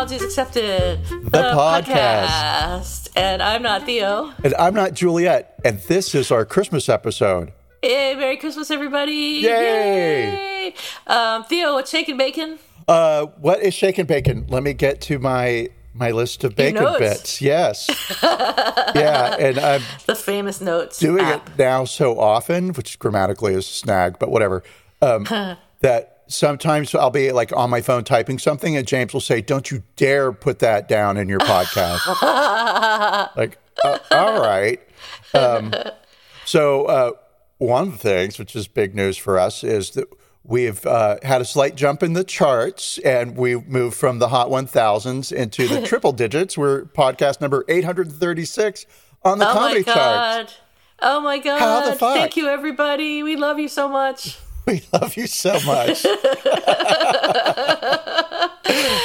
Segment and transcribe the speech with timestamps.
[0.00, 2.24] Apologies Accepted, The podcast.
[2.24, 3.08] podcast.
[3.14, 4.32] And I'm not Theo.
[4.42, 7.52] And I'm not Juliet, and this is our Christmas episode.
[7.82, 9.12] Hey, Merry Christmas, everybody.
[9.42, 9.42] Yay.
[9.52, 10.74] Yay.
[11.06, 12.58] Um, Theo, what's shaking bacon?
[12.88, 14.46] Uh, what is shake and bacon?
[14.48, 17.42] Let me get to my my list of bacon bits.
[17.42, 17.86] Yes,
[18.22, 20.98] yeah, and I'm The famous notes.
[20.98, 21.46] doing app.
[21.46, 24.62] it now so often, which grammatically is a snag, but whatever.
[25.02, 25.24] Um,
[25.80, 29.70] that sometimes I'll be like on my phone typing something, and James will say, "Don't
[29.70, 32.06] you dare put that down in your podcast."
[33.36, 34.80] like, uh, all right.
[35.34, 35.74] Um,
[36.44, 37.10] so uh,
[37.58, 40.08] one of the things, which is big news for us, is that
[40.42, 44.48] we've uh, had a slight jump in the charts, and we moved from the hot
[44.48, 46.56] 1000s into the triple digits.
[46.56, 48.86] We're podcast number 836
[49.22, 49.82] on the Oh comedy.
[49.84, 50.52] God.
[51.02, 51.58] Oh my God.
[51.58, 52.16] How the fuck?
[52.16, 53.22] Thank you, everybody.
[53.22, 54.38] We love you so much.
[54.66, 56.02] We love you so much.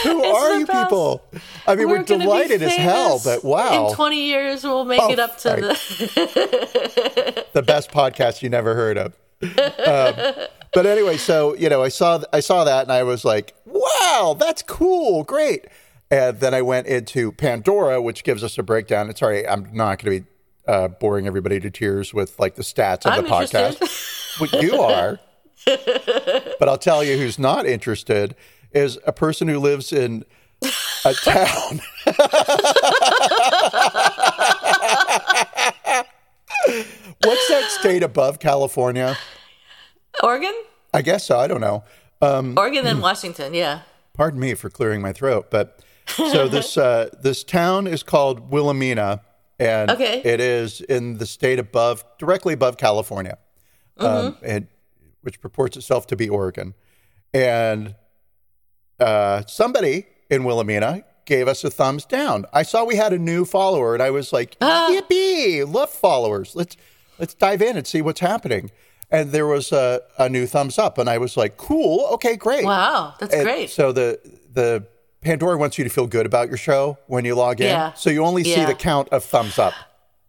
[0.04, 0.84] Who are you best.
[0.90, 1.24] people?
[1.66, 5.12] I mean, we're, be delighted as hell, but wow, In 20 years, we'll make Oh,
[5.12, 5.62] it up to right.
[5.62, 7.46] the.
[7.54, 9.14] the best podcast you never heard of.
[9.42, 13.56] Um, but anyway, so you know, I saw I saw that and I was like,
[13.66, 15.66] "Wow, that's cool, great."
[16.12, 19.08] And then I went into Pandora, which gives us a breakdown.
[19.08, 20.28] And sorry, I'm not going to be
[20.68, 24.40] uh, boring everybody to tears with like the stats of I'm the podcast.
[24.40, 25.20] but you are,
[26.60, 28.36] but I'll tell you who's not interested
[28.72, 30.24] is a person who lives in
[31.06, 31.82] a town.
[37.24, 39.18] What's that state above California?
[40.24, 40.54] Oregon?
[40.94, 41.38] I guess so.
[41.40, 41.84] I don't know.
[42.22, 43.82] Um, Oregon and Washington, yeah.
[44.14, 49.22] pardon me for clearing my throat, but so this uh, this town is called Willamina,
[49.60, 50.22] and Okay.
[50.24, 53.38] it is in the state above, directly above California,
[53.98, 54.68] um, and
[55.26, 56.76] which purports itself to be Oregon.
[57.34, 57.96] And
[59.00, 62.46] uh, somebody in Willamina gave us a thumbs down.
[62.54, 65.68] I saw we had a new follower, and I was like, "Yippee!
[65.72, 66.56] Love followers.
[66.56, 66.78] Let's
[67.20, 68.72] let's dive in and see what's happening."
[69.12, 72.66] And there was a, a new thumbs up, and I was like, "Cool, okay, great."
[72.66, 73.70] Wow, that's And great.
[73.70, 74.20] So the
[74.54, 74.88] the
[75.22, 77.68] Pandora wants you to feel good about your show when you log in.
[77.68, 77.94] Yeah.
[77.94, 79.74] So you only see the count of thumbs up.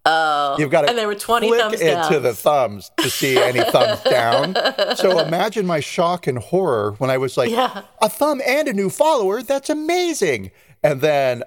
[0.08, 0.56] Oh.
[0.58, 2.22] You've got to And there were 20 click thumbs into down.
[2.22, 4.54] the thumbs to see any thumbs down.
[4.96, 7.82] So imagine my shock and horror when I was like, Yeah.
[8.00, 9.42] a thumb and a new follower.
[9.42, 10.52] That's amazing.
[10.82, 11.42] And then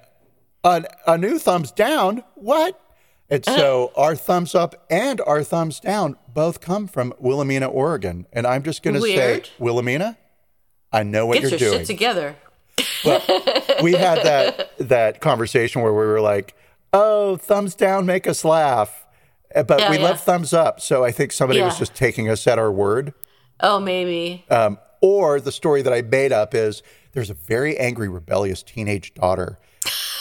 [0.64, 2.24] a, a new thumbs down.
[2.36, 2.80] What?
[3.30, 8.28] And so our thumbs up and our thumbs down both come from Willamina, Oregon.
[8.34, 9.44] And I'm just going to say.
[9.60, 10.18] Willamina,
[10.92, 12.36] I know what Get you're your doing shit together.
[13.84, 16.56] we had that that conversation where we were like,
[16.94, 19.06] "Oh, thumbs down, make us laugh,"
[19.56, 20.04] Uh, but Yeah, we yeah.
[20.04, 20.80] love thumbs up.
[20.80, 23.14] So I think somebody was just taking us at our word.
[23.60, 24.46] Oh, maybe.
[24.50, 26.84] Um, or the story that I made up is
[27.14, 29.58] there's a very angry, rebellious teenage daughter.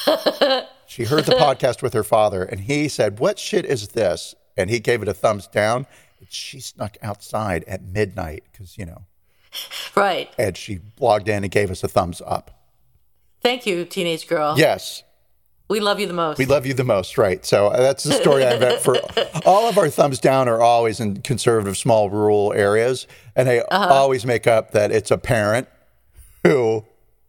[0.86, 4.70] she heard the podcast with her father, and he said, "What shit is this?" And
[4.70, 5.86] he gave it a thumbs down.
[6.28, 9.04] She snuck outside at midnight because you know,
[9.94, 10.30] right.
[10.38, 12.50] and she logged in and gave us a thumbs up.
[13.42, 14.54] Thank you, teenage girl.
[14.58, 15.04] Yes.
[15.68, 16.38] We love you the most.
[16.38, 17.44] We love you the most, right?
[17.44, 18.96] So uh, that's the story I invent for
[19.44, 23.06] all of our thumbs down are always in conservative, small, rural areas,
[23.36, 23.92] and they Uh-huh.
[23.92, 25.68] always make up that it's a parent
[26.42, 26.84] who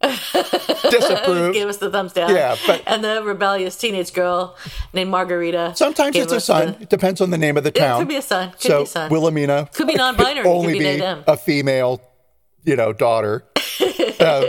[0.90, 1.54] disapproves.
[1.56, 2.30] Gave us the thumbs down.
[2.34, 4.56] Yeah, but- and the rebellious teenage girl
[4.92, 5.72] named Margarita.
[5.76, 6.72] Sometimes it's a son.
[6.78, 7.96] the- it depends on the name of the town.
[8.00, 8.52] It could be a son.
[8.52, 9.10] Could so be a son.
[9.10, 10.44] Willamina Could be non-binary.
[10.44, 12.00] Could only be be a female,
[12.64, 13.44] you know, daughter.
[14.20, 14.44] Um,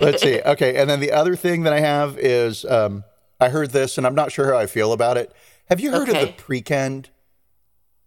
[0.00, 0.40] let's see.
[0.40, 3.04] Okay, and then the other thing that I have is um,
[3.40, 5.32] I heard this, and I'm not sure how I feel about it.
[5.68, 6.34] Have you heard of the Okay.
[6.36, 7.06] prekend?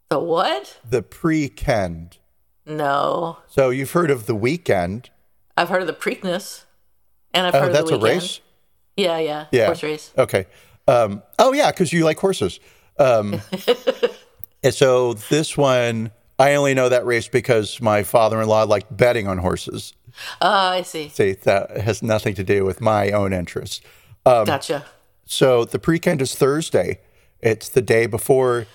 [0.09, 0.77] the what?
[0.87, 2.17] The prekend.
[2.65, 3.37] No.
[3.47, 5.09] So you've heard of the weekend.
[5.57, 6.63] I've heard of the Preakness.
[7.33, 8.21] And I've Oh, heard that's of a the weekend.
[8.21, 8.39] race?
[8.95, 9.45] Yeah, yeah.
[9.51, 9.65] Yeah.
[9.65, 10.11] Horse race.
[10.17, 10.45] Okay.
[10.87, 12.59] Um, oh, yeah, because you like horses.
[12.99, 13.41] Um,
[14.63, 18.95] and so this one, I only know that race because my father in law liked
[18.95, 19.93] betting on horses.
[20.41, 21.09] Oh, I see.
[21.09, 23.81] See, that has nothing to do with my own interests.
[24.25, 24.85] Um, Gotcha.
[25.25, 26.99] So the pre-kend is Thursday,
[27.41, 28.67] It's the day before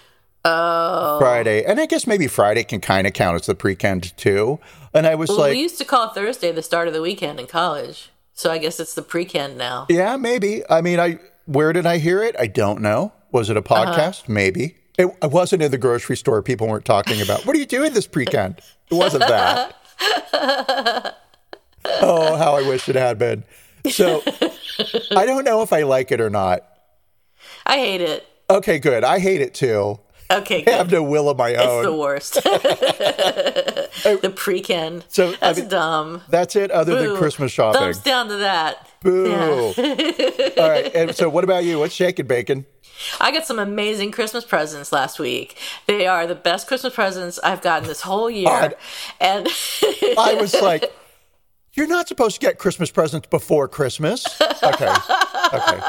[0.45, 1.19] oh.
[1.19, 1.65] Friday.
[1.65, 4.59] And I guess maybe Friday can kind of count as the pre-kend too.
[4.95, 7.39] And I was Well, like, we used to call Thursday the start of the weekend
[7.41, 8.11] in college.
[8.35, 9.87] So I guess it's the pre-kend now.
[9.89, 10.63] yeah, maybe.
[10.71, 12.37] I mean, I where did I hear it?
[12.39, 13.13] I don't know.
[13.33, 13.87] Was it a uh-huh.
[13.87, 14.29] podcast?
[14.29, 14.77] Maybe.
[14.99, 16.43] It, it wasn't in the grocery store.
[16.43, 18.61] People weren't talking about, what are you doing this pre-kend?
[18.91, 19.77] It wasn't that.
[21.85, 23.45] oh, how I wish it had been.
[23.91, 24.23] So
[25.11, 26.65] I don't know if I like it or not.
[27.67, 28.27] I hate it.
[28.51, 29.05] Okay, good.
[29.05, 30.01] I hate it too.
[30.31, 31.79] Okay, I have no will of my own.
[31.79, 32.35] It's the worst.
[34.05, 35.07] the pre-kend.
[35.09, 36.23] So, I That's mean, dumb.
[36.29, 37.09] That's it, other Boo.
[37.09, 37.81] than Christmas shopping.
[37.81, 38.89] Thumbs down to that.
[39.03, 39.29] Boo.
[39.31, 40.53] Yeah.
[40.59, 40.95] All right.
[40.99, 41.79] And so, what about you?
[41.79, 42.67] What's shaking bacon?
[43.21, 45.57] I got some amazing Christmas presents last week.
[45.87, 48.47] They are the best Christmas presents I've gotten this whole year.
[48.47, 48.77] God.
[49.21, 49.49] And
[50.19, 50.93] I was like,
[51.75, 54.25] you're not supposed to get Christmas presents before Christmas.
[54.63, 54.93] Okay.
[55.55, 55.81] Okay.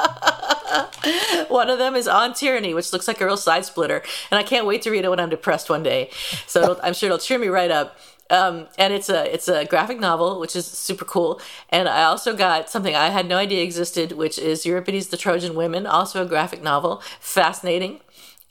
[1.49, 4.03] one of them is On Tyranny, which looks like a real side splitter.
[4.31, 6.09] And I can't wait to read it when I'm depressed one day.
[6.47, 7.97] So I'm sure it'll cheer me right up.
[8.31, 11.41] Um, and it's a it's a graphic novel, which is super cool.
[11.69, 15.55] And I also got something I had no idea existed, which is Euripides the Trojan
[15.55, 18.01] Women, also a graphic novel, fascinating.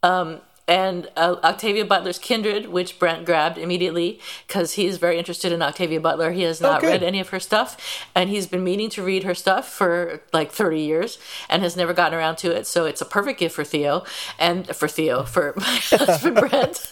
[0.02, 5.62] Um, and uh, Octavia Butler's Kindred, which Brent grabbed immediately because he's very interested in
[5.62, 6.32] Octavia Butler.
[6.32, 6.88] He has not good.
[6.88, 10.52] read any of her stuff, and he's been meaning to read her stuff for like
[10.52, 11.18] 30 years
[11.48, 12.66] and has never gotten around to it.
[12.66, 14.04] So it's a perfect gift for Theo
[14.38, 16.86] and for Theo, for my husband Brent.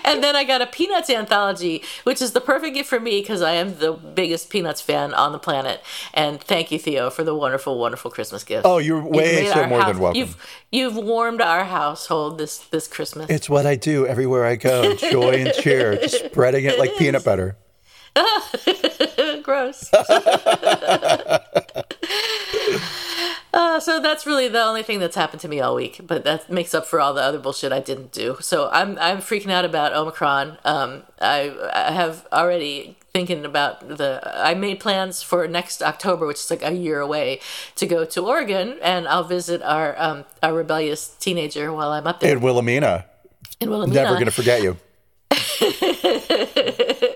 [0.03, 3.41] And then I got a Peanuts anthology, which is the perfect gift for me because
[3.41, 5.81] I am the biggest Peanuts fan on the planet.
[6.13, 8.65] And thank you, Theo, for the wonderful, wonderful Christmas gift.
[8.65, 10.19] Oh, you're way so more house- than welcome.
[10.19, 10.37] You've
[10.71, 13.29] you've warmed our household this this Christmas.
[13.29, 14.95] It's what I do everywhere I go.
[14.95, 17.57] Joy and cheer, spreading it like peanut butter.
[19.43, 19.89] Gross.
[23.51, 26.51] Uh, so that's really the only thing that's happened to me all week, but that
[26.51, 28.37] makes up for all the other bullshit I didn't do.
[28.41, 30.57] So I'm I'm freaking out about Omicron.
[30.63, 34.21] Um, I I have already thinking about the.
[34.23, 37.39] I made plans for next October, which is like a year away,
[37.75, 42.19] to go to Oregon, and I'll visit our um our rebellious teenager while I'm up
[42.19, 43.05] there And Willamina,
[43.59, 43.93] in Willamina.
[43.93, 44.77] never going to forget you.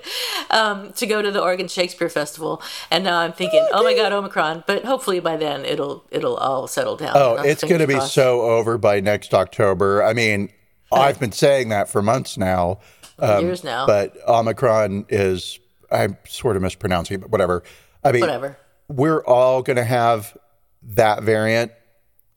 [0.49, 2.61] Um, to go to the Oregon Shakespeare Festival,
[2.91, 4.63] and now I'm thinking, oh, oh my god, Omicron!
[4.67, 7.13] But hopefully by then it'll it'll all settle down.
[7.15, 8.13] Oh, it's going to be crossed.
[8.13, 10.03] so over by next October.
[10.03, 10.49] I mean,
[10.91, 12.79] I've been saying that for months now.
[13.17, 13.87] Um, years now.
[13.87, 15.59] But Omicron is,
[15.91, 17.63] I'm sort of mispronouncing it, but whatever.
[18.03, 18.57] I mean, Whatever.
[18.89, 20.37] we're all going to have
[20.83, 21.71] that variant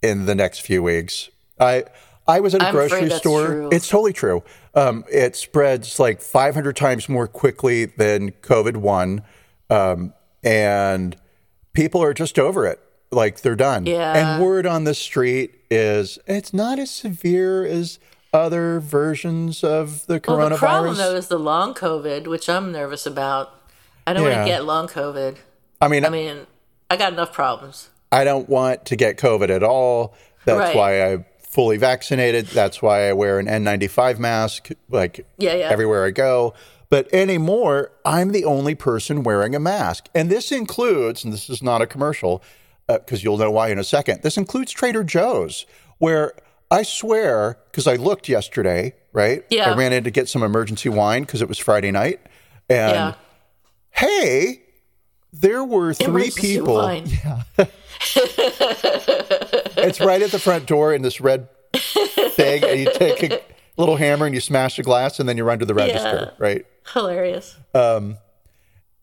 [0.01, 1.29] in the next few weeks.
[1.61, 1.85] I
[2.29, 3.47] I was at a I'm grocery store.
[3.47, 3.69] true.
[3.73, 4.43] It's totally true.
[4.77, 9.23] Um, it spreads like 500 times more quickly than COVID one,
[9.71, 10.13] um,
[10.45, 11.17] and
[11.73, 12.79] people are just over it.
[13.11, 13.87] Like they're done.
[13.87, 14.13] Yeah.
[14.13, 17.99] And word on the street is it's not as severe as
[18.35, 20.39] other versions of the coronavirus.
[20.39, 23.55] Well, the problem though is the long COVID, which I'm nervous about.
[24.07, 24.37] I don't Yeah.
[24.37, 25.37] want to get long COVID.
[25.81, 26.47] I mean, I mean,
[26.91, 27.89] I got enough problems.
[28.13, 30.15] I don't want to get COVID at all.
[30.45, 30.77] That's Right.
[30.77, 31.25] why I'm
[31.57, 32.47] fully vaccinated.
[32.49, 35.71] That's why I wear an N95 mask, like Yeah, yeah.
[35.71, 36.53] everywhere I go.
[36.91, 40.11] But anymore, I'm the only person wearing a mask.
[40.15, 42.43] And this includes, and this is not a commercial,
[42.91, 45.65] uh, because you'll know why in a second, this includes Trader Joe's,
[45.97, 46.35] where
[46.71, 49.43] I swear, because I looked yesterday, right?
[49.49, 49.73] Yeah.
[49.73, 52.21] I ran in to get some emergency wine because it was Friday night.
[52.69, 53.15] And yeah.
[53.93, 54.61] hey,
[55.33, 56.75] there were three people.
[56.75, 57.09] wine.
[59.77, 63.41] It's right at the front door in this red thing, and you take a
[63.77, 66.65] little hammer and you smash the glass, and then you run to the register, right?
[66.93, 67.57] Hilarious.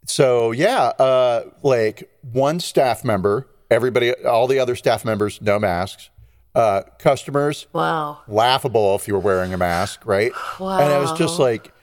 [0.06, 6.10] So yeah, uh, like one staff member, everybody, all the other staff members, no masks.
[6.56, 8.20] Uh, customers, Wow.
[8.28, 10.32] laughable if you were wearing a mask, right?
[10.60, 10.78] Wow.
[10.80, 11.74] And I was just like,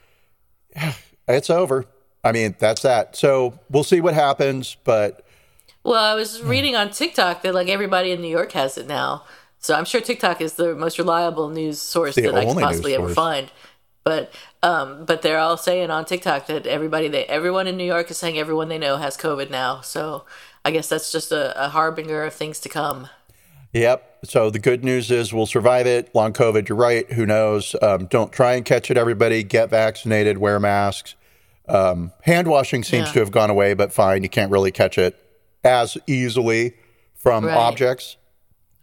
[1.29, 1.87] it's over.
[2.23, 3.17] I mean, that's that.
[3.17, 5.27] So we'll see what happens, but
[5.83, 9.25] Well, I was reading on TikTok that like everybody in New York has it now.
[9.59, 12.95] So I'm sure TikTok is the most reliable news source The that I could possibly
[12.95, 13.15] ever source.
[13.15, 13.51] find.
[14.05, 14.33] But
[14.63, 18.17] um, but they're all saying on TikTok that everybody they everyone in New York is
[18.19, 19.81] saying everyone they know has COVID now.
[19.83, 20.25] So
[20.65, 23.09] I guess that's just a, a harbinger of things to come.
[23.73, 24.19] Yep.
[24.25, 26.15] So the good news is we'll survive it.
[26.15, 27.11] Long COVID, you're right.
[27.13, 27.77] Who knows?
[27.81, 29.43] Um, don't try and catch it, everybody.
[29.43, 31.15] Get vaccinated, wear masks.
[31.69, 33.13] Um, hand washing seems Yeah.
[33.15, 34.23] to have gone away, but fine.
[34.23, 35.17] You can't really catch it
[35.65, 36.75] as easily
[37.15, 37.57] from Right.
[37.57, 38.17] objects.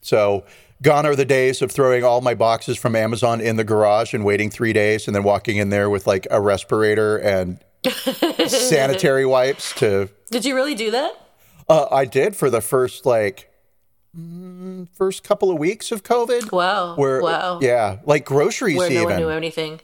[0.02, 0.44] So
[0.82, 4.24] gone are the days of throwing all my boxes from Amazon in the garage and
[4.24, 7.60] waiting three days and then walking in there with like a respirator and
[8.48, 11.14] sanitary wipes to Did you really do that?
[11.70, 13.52] uh, I did for the first like
[14.18, 16.52] mm, first couple of weeks of COVID.
[16.52, 16.96] Wow.
[16.96, 17.60] Where, wow.
[17.62, 19.10] Yeah, like groceries Where no even.
[19.10, 19.82] one knew anything.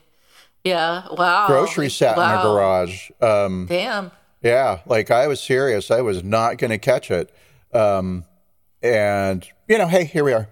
[0.64, 1.08] Yeah.
[1.12, 1.48] Wow.
[1.48, 2.38] groceries sat in wow.
[2.42, 3.12] the garage.
[3.22, 4.12] Um, Damn.
[4.44, 5.90] Yeah, like I was serious.
[5.90, 7.34] I was not going to catch it.
[7.74, 8.26] Um,
[8.82, 10.50] and, you know, hey, here we are.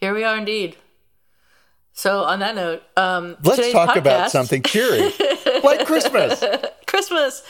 [0.00, 0.76] Here we are indeed.
[1.92, 5.12] So on that note, um, Let's talk about something cheery,
[5.64, 6.44] like Christmas.
[6.86, 7.42] Christmas.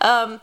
[0.00, 0.40] Um,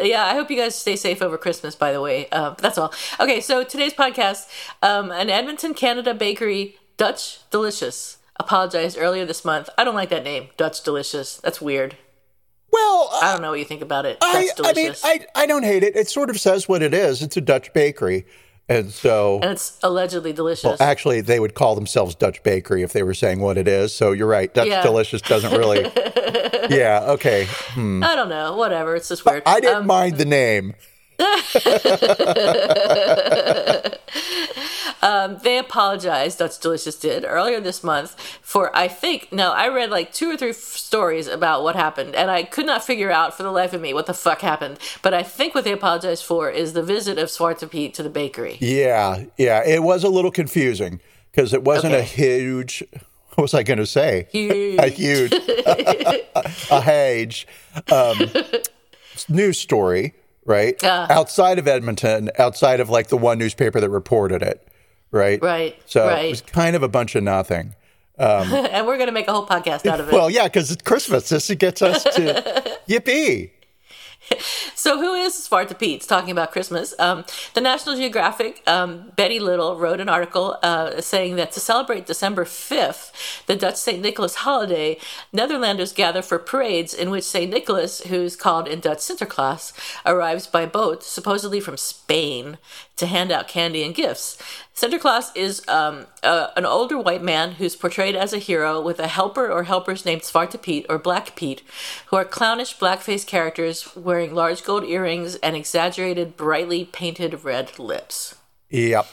[0.00, 1.74] yeah, I hope you guys stay safe over Christmas.
[1.74, 2.94] By the way, uh, that's all.
[3.20, 4.48] Okay, so today's podcast,
[4.82, 9.68] um, an Edmonton, Canada bakery, Dutch Delicious, apologized earlier this month.
[9.76, 11.36] I don't like that name, Dutch Delicious.
[11.36, 11.96] That's weird.
[12.72, 14.16] Well, I don't know what you think about it.
[14.22, 15.94] I, I mean, I, I don't hate it.
[15.94, 17.20] It sort of says what it is.
[17.22, 18.24] It's a Dutch bakery.
[18.68, 20.64] And so, and it's allegedly delicious.
[20.64, 23.92] Well, actually, they would call themselves Dutch Bakery if they were saying what it is.
[23.94, 24.54] So you're right.
[24.54, 24.82] Dutch Yeah.
[24.82, 25.80] Delicious doesn't really.
[26.70, 27.46] yeah, okay.
[27.76, 28.56] I don't know.
[28.56, 28.94] Whatever.
[28.94, 29.42] It's just weird.
[29.44, 30.74] I didn't Um, mind the name.
[35.42, 40.12] they apologized, Dutch Delicious did, earlier this month for, I think, no, I read like
[40.12, 43.42] two or three f- stories about what happened, and I could not figure out for
[43.42, 44.78] the life of me what the fuck happened.
[45.02, 48.10] But I think what they apologized for is the visit of Zwarte Piet to the
[48.10, 48.58] bakery.
[48.60, 49.62] Yeah, yeah.
[49.64, 51.00] It was a little confusing
[51.30, 52.84] because it wasn't a huge.
[53.34, 54.28] What was I going to say?
[54.30, 54.78] Huge.
[54.78, 55.32] a huge,
[56.70, 57.46] a huge
[57.90, 58.18] um,
[59.26, 60.12] news story,
[60.44, 60.76] right?
[60.82, 61.06] Yeah.
[61.10, 64.66] Outside of Edmonton, outside of like the one newspaper that reported it,
[65.10, 65.42] right?
[65.42, 66.26] Right, So right.
[66.26, 67.74] it was kind of a bunch of nothing.
[68.18, 70.12] Um, and we're going to make a whole podcast out of it.
[70.12, 71.28] Well, yeah, because it's Christmas.
[71.28, 73.50] This gets us to yippee.
[74.74, 75.96] So, who is Zwarte Piet?
[75.96, 76.92] It's talking about Christmas.
[76.98, 77.24] Um,
[77.54, 82.44] the National Geographic, um, Betty Little, wrote an article uh, saying that to celebrate December
[82.44, 84.02] 5th, the Dutch St.
[84.02, 84.98] Nicholas holiday,
[85.32, 87.50] Netherlanders gather for parades in which St.
[87.50, 89.72] Nicholas, who's called in Dutch Sinterklaas,
[90.04, 92.58] arrives by boat, supposedly from Spain,
[92.96, 94.36] to hand out candy and gifts.
[94.74, 99.06] Sinterklaas is um, uh, an older white man who's portrayed as a hero with a
[99.06, 101.62] helper or helpers named Zwarte Piet or Black Pete,
[102.06, 108.34] who are clownish blackface characters wearing large gold earrings and exaggerated, brightly painted red lips.
[108.70, 109.06] Yep.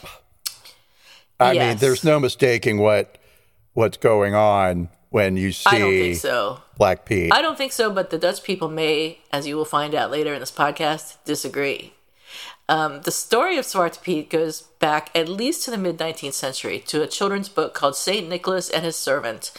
[1.42, 3.18] I mean, there's no mistaking what
[3.74, 6.62] what's going on when you see I don't think so.
[6.78, 7.34] Black Pete.
[7.34, 10.34] I don't think so, but the Dutch people may, as you will find out later
[10.34, 11.94] in this podcast, disagree.
[12.70, 13.66] Um, the story of
[14.04, 17.96] Piet goes back at least to the mid 19th century to a children's book called
[17.96, 19.52] Saint Nicholas and His Servant.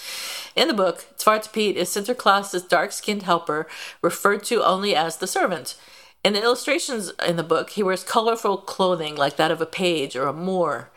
[0.54, 1.06] In the book,
[1.52, 3.66] Piet is Sinterklaas's dark skinned helper,
[4.00, 5.74] referred to only as the servant.
[6.22, 10.14] In the illustrations in the book, he wears colorful clothing like that of a page
[10.14, 10.90] or a Moor.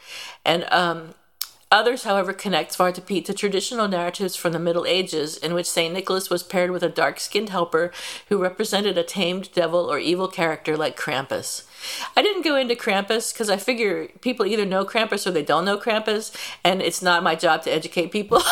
[0.45, 1.15] And um,
[1.73, 5.91] Others, however, connect Zwarte Piet to traditional narratives from the Middle Ages, in which St.
[5.91, 7.91] Nicholas was paired with a dark skinned helper
[8.29, 11.63] who represented a tamed devil or evil character like Krampus.
[12.15, 15.65] I didn't go into Krampus because I figure people either know Krampus or they don't
[15.65, 16.31] know Krampus,
[16.63, 18.37] and it's not my job to educate people.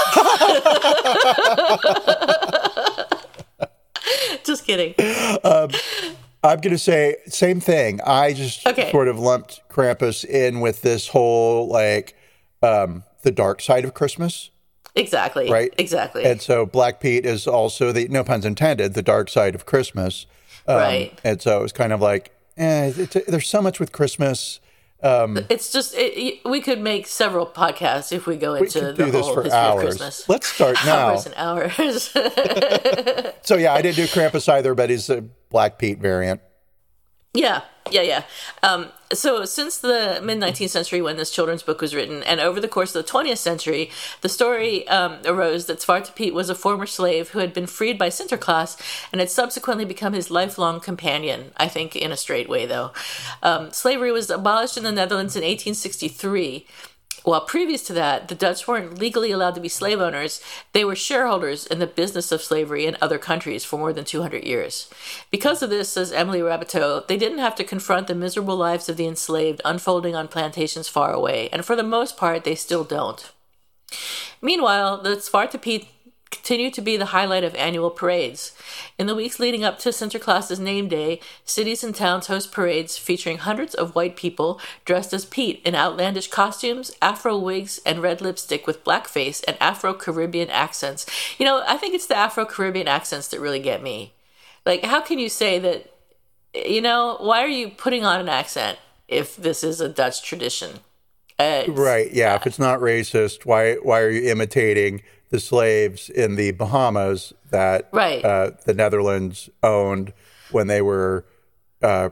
[4.44, 4.96] Just kidding.
[6.44, 8.02] I'm going to say same thing.
[8.02, 8.90] I just Okay.
[8.90, 12.16] sort of lumped Krampus in with this whole like
[12.64, 14.52] um, the dark side of Christmas,
[14.96, 15.50] Exactly.
[15.50, 15.74] right?
[15.78, 16.24] Exactly.
[16.26, 20.26] And so Black Pete is also the no puns intended the dark side of Christmas.
[20.68, 21.20] Um, Right.
[21.24, 24.60] And so it was kind of like, eh, it's, there's so much with Christmas.
[25.04, 29.12] it's just it, we could make several podcasts if we go into could the do
[29.12, 29.84] this whole for of hours.
[29.84, 30.30] Christmas.
[30.30, 31.10] Let's start now.
[31.10, 32.14] Hours and hours.
[33.44, 36.42] So yeah, I didn't do Krampus either, but he's a Black Pete variant.
[37.34, 38.24] Yeah, yeah, yeah.
[38.62, 42.60] Um, so, since the mid 19th century, when this children's book was written, and over
[42.60, 46.56] the course of the 20th century, the story um, arose that Zwarte Piet was a
[46.56, 48.78] former slave who had been freed by Sinterklaas
[49.14, 51.52] and had subsequently become his lifelong companion.
[51.56, 52.92] I think in a straight way, though.
[53.42, 56.66] Um, slavery was abolished in the Netherlands in 1863.
[57.24, 60.42] While previous to that, the Dutch weren't legally allowed to be slave owners,
[60.74, 64.44] they were shareholders in the business of slavery in other countries for more than 200
[64.44, 64.90] years.
[65.30, 68.98] Because of this, says Emily Raboteau, they didn't have to confront the miserable lives of
[68.98, 73.32] the enslaved unfolding on plantations far away, and for the most part, they still don't.
[74.42, 75.86] Meanwhile, the Zwarte Piet
[76.32, 78.54] continue to be the highlight of annual parades.
[78.98, 83.38] In the weeks leading up to Sinterklaas's name day, cities and towns host parades featuring
[83.40, 88.66] hundreds of white people dressed as Pete in outlandish costumes, afro wigs, and red lipstick
[88.66, 91.06] with blackface and Afro Caribbean accents.
[91.38, 94.14] You know, I think it's the Afro Caribbean accents that really get me.
[94.66, 95.94] Like, how can you say that,
[96.54, 100.80] you know, why are you putting on an accent if this is a Dutch tradition?
[101.38, 102.12] Uh, Right.
[102.14, 102.36] Yeah.
[102.36, 107.90] If it's not racist, why why are you imitating the slaves in the Bahamas that
[107.92, 108.24] Right.
[108.24, 110.14] uh, the Netherlands owned
[110.52, 111.26] when they were
[111.82, 112.10] uh,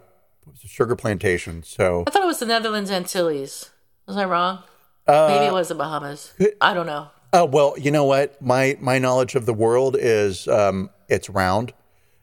[0.66, 1.62] sugar plantation.
[1.64, 3.70] So I thought it was the Netherlands Antilles.
[4.08, 4.64] Was I wrong?
[5.08, 6.34] Maybe it was the Bahamas.
[6.62, 7.10] I don't know.
[7.34, 8.42] Oh well, you know what?
[8.42, 11.74] My my knowledge of the world is um, it's round,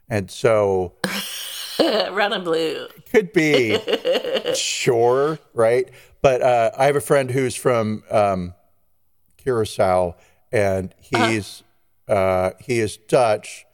[0.09, 0.95] and so
[1.79, 2.89] Round and blue.
[3.11, 3.79] could be
[4.55, 5.89] sure, right?
[6.23, 8.55] But uh, I have a friend who's from um,
[9.37, 10.17] Curacao,
[10.53, 11.63] and he's
[12.09, 13.67] uh, he is Dutch,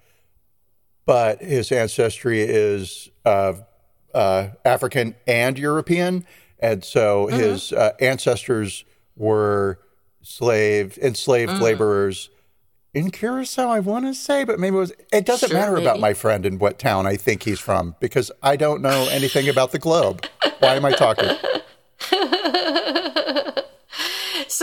[1.07, 3.55] but his ancestry is uh,
[4.14, 6.25] uh, African and European,
[6.59, 8.85] and so his uh, ancestors
[9.17, 9.79] were
[10.23, 12.31] slave enslaved laborers
[12.95, 13.69] in Curacao.
[13.69, 14.93] I want to say, but maybe it was.
[15.12, 18.31] It doesn't Sure, matter about my friend and what town I think he's from because
[18.43, 20.25] I don't know anything about the globe.
[20.61, 21.31] Why am I talking?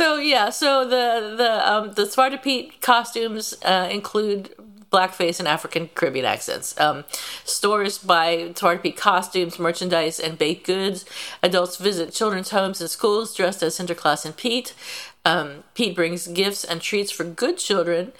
[0.09, 4.55] So yeah, so the the um, the Zwarte Piet costumes uh, include
[4.91, 6.73] blackface and African Caribbean accents.
[6.79, 7.05] Um,
[7.43, 11.05] stores buy Piet costumes, merchandise, and baked goods.
[11.43, 14.73] Adults visit children's homes and schools dressed as Sinterklaas and Pete.
[15.25, 18.11] Um, Pete brings gifts and treats for good children.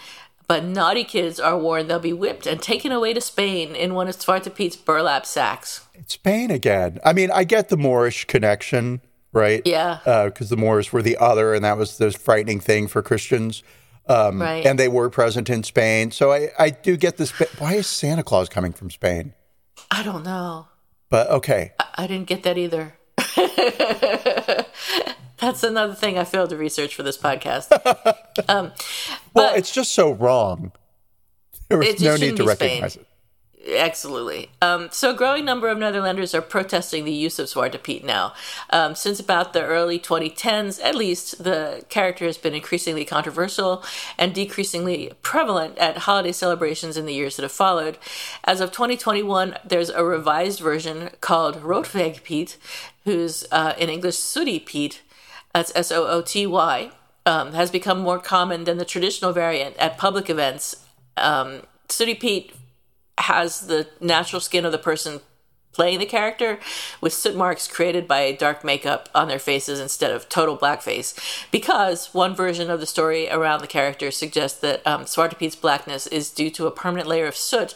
[0.48, 4.08] But naughty kids are warned they'll be whipped and taken away to Spain in one
[4.08, 5.88] of Zwarte Piet's burlap sacks.
[6.06, 7.00] Spain again.
[7.04, 9.02] I mean, I get the Moorish connection,
[9.34, 9.62] right?
[9.66, 10.00] Yeah.
[10.26, 13.64] Because the Moors were the other, and that was the frightening thing for Christians.
[14.08, 14.66] Um, Right.
[14.66, 16.10] And they were present in Spain.
[16.12, 17.32] So I, I do get this.
[17.60, 19.34] Why is Santa Claus coming from Spain?
[19.92, 20.68] I don't know.
[21.10, 21.74] But okay.
[21.96, 22.94] I didn't get that either.
[25.40, 27.70] That's another thing I failed to research for this podcast.
[28.48, 28.74] Well,
[29.52, 30.72] But- it's just so wrong.
[31.70, 32.70] There was It no need to be Spain.
[32.82, 33.08] recognize it.
[33.78, 34.50] Absolutely.
[34.62, 38.34] Um, so, a growing number of Netherlanders are protesting the use of Zwarte Piet now.
[38.70, 43.84] Um, since about the early 2010s, at least, the character has been increasingly controversial
[44.18, 47.98] and decreasingly prevalent at holiday celebrations in the years that have followed.
[48.44, 52.58] As of 2021, there's a revised version called Roetveeg Piet,
[53.04, 55.02] who's uh, in English Sooty Piet.
[55.54, 56.92] That's S O O T Y.
[57.26, 60.86] Um, has become more common than the traditional variant at public events.
[61.18, 62.54] Um, Sooty Pete
[63.20, 65.22] has the natural skin of the person
[65.72, 66.60] playing the character
[67.00, 71.18] with soot marks created by dark makeup on their faces instead of total blackface.
[71.52, 75.06] Because one version of the story around the character suggests that um,
[75.62, 77.76] blackness is due to a permanent layer of soot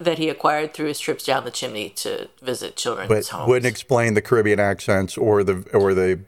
[0.00, 3.48] that he acquired through his trips down the chimney to visit children's But homes.
[3.48, 6.20] wouldn't explain the Caribbean accents or the or the.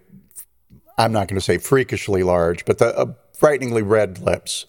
[0.96, 4.66] I'm not going to say freakishly large, but the uh, frighteningly red lips.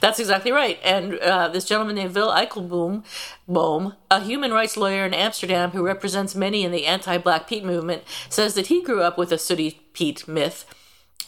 [0.00, 0.78] That's exactly right.
[0.82, 3.04] And uh, this gentleman named Wil Eikelboom,
[3.48, 8.02] Boom, a human rights lawyer in Amsterdam who represents many in the anti-Black Pete movement,
[8.28, 10.64] says that he grew up with a sooty Pete myth.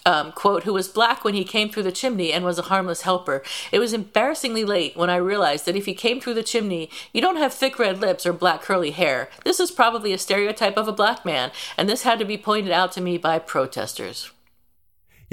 [0.07, 3.03] Um, quote, who was black when he came through the chimney and was a harmless
[3.03, 3.43] helper.
[3.73, 7.23] It was embarrassingly late when I realized that if he came through the chimney, you
[7.23, 9.31] don't have thick red lips or black curly hair.
[9.45, 12.71] This is probably a stereotype of a black man, and this had to be pointed
[12.71, 14.31] out to me by protesters.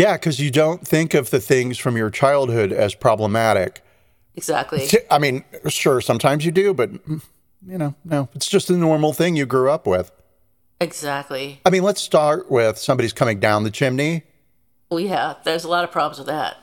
[0.01, 3.83] Yeah, because you don't think of the things from your childhood as problematic.
[4.35, 4.89] Exactly.
[5.11, 9.35] I mean, sure, sometimes you do, but you know, no, it's just a normal thing
[9.35, 10.11] you grew up with.
[10.79, 11.61] Exactly.
[11.67, 14.23] I mean, let's start with somebody's coming down the chimney.
[14.89, 16.57] Well, yeah, there's a lot of problems with that.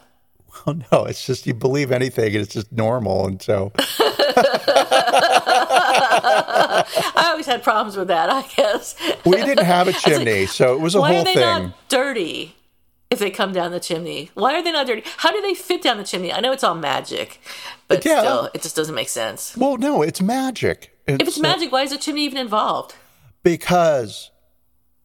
[0.66, 3.24] Well, oh, no, it's just you believe anything and it's just normal.
[3.29, 3.70] And so,
[7.16, 8.96] I always had problems with that, I guess.
[9.24, 11.42] we didn't have a chimney, so it was a Why whole are they thing.
[11.42, 12.57] not dirty
[13.11, 14.31] if they come down the chimney?
[14.35, 15.03] Why are they not dirty?
[15.18, 16.33] How do they fit down the chimney?
[16.33, 17.40] I know it's all magic,
[17.88, 18.21] but Yeah.
[18.21, 19.57] still, it just doesn't make sense.
[19.57, 20.94] Well, no, it's magic.
[21.07, 22.94] If it's magic, why is the chimney even involved?
[23.42, 24.31] because.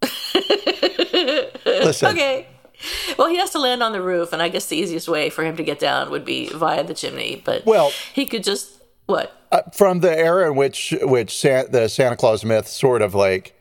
[1.65, 2.47] Listen, Okay.
[3.17, 5.45] Well, he has to land on the roof, and I guess the easiest way for
[5.45, 7.41] him to get down would be via the chimney.
[7.45, 9.31] But Well- he could just what?
[9.53, 13.53] uh, from the era in which which San, the Santa Claus myth sort of like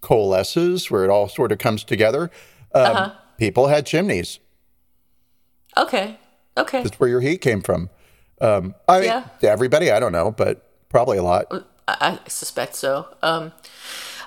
[0.00, 2.30] coalesces, where it all sort of comes together,
[2.74, 3.10] um, Uh-huh.
[3.38, 4.38] People had chimneys.
[5.76, 6.18] Okay.
[6.56, 6.82] Okay.
[6.82, 7.88] That's where your heat came from.
[8.40, 9.24] Um, I mean, Yeah.
[9.42, 11.46] everybody, I don't know, but probably a lot.
[11.88, 13.06] I, I suspect so.
[13.22, 13.52] Um,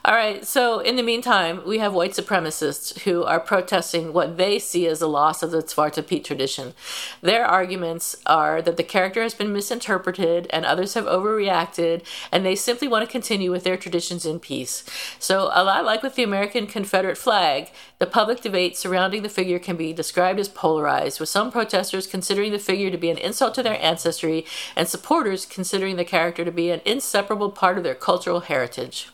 [0.03, 0.43] all right.
[0.47, 4.99] So, in the meantime, we have white supremacists who are protesting what they see as
[4.99, 6.73] a loss of the Zwarte Piet tradition.
[7.21, 12.55] Their arguments are that the character has been misinterpreted and others have overreacted, and they
[12.55, 14.83] simply want to continue with their traditions in peace.
[15.19, 19.59] So, a lot like with the American Confederate flag, the public debate surrounding the figure
[19.59, 23.53] can be described as polarized, with some protesters considering the figure to be an insult
[23.53, 27.93] to their ancestry and supporters considering the character to be an inseparable part of their
[27.93, 29.09] cultural heritage.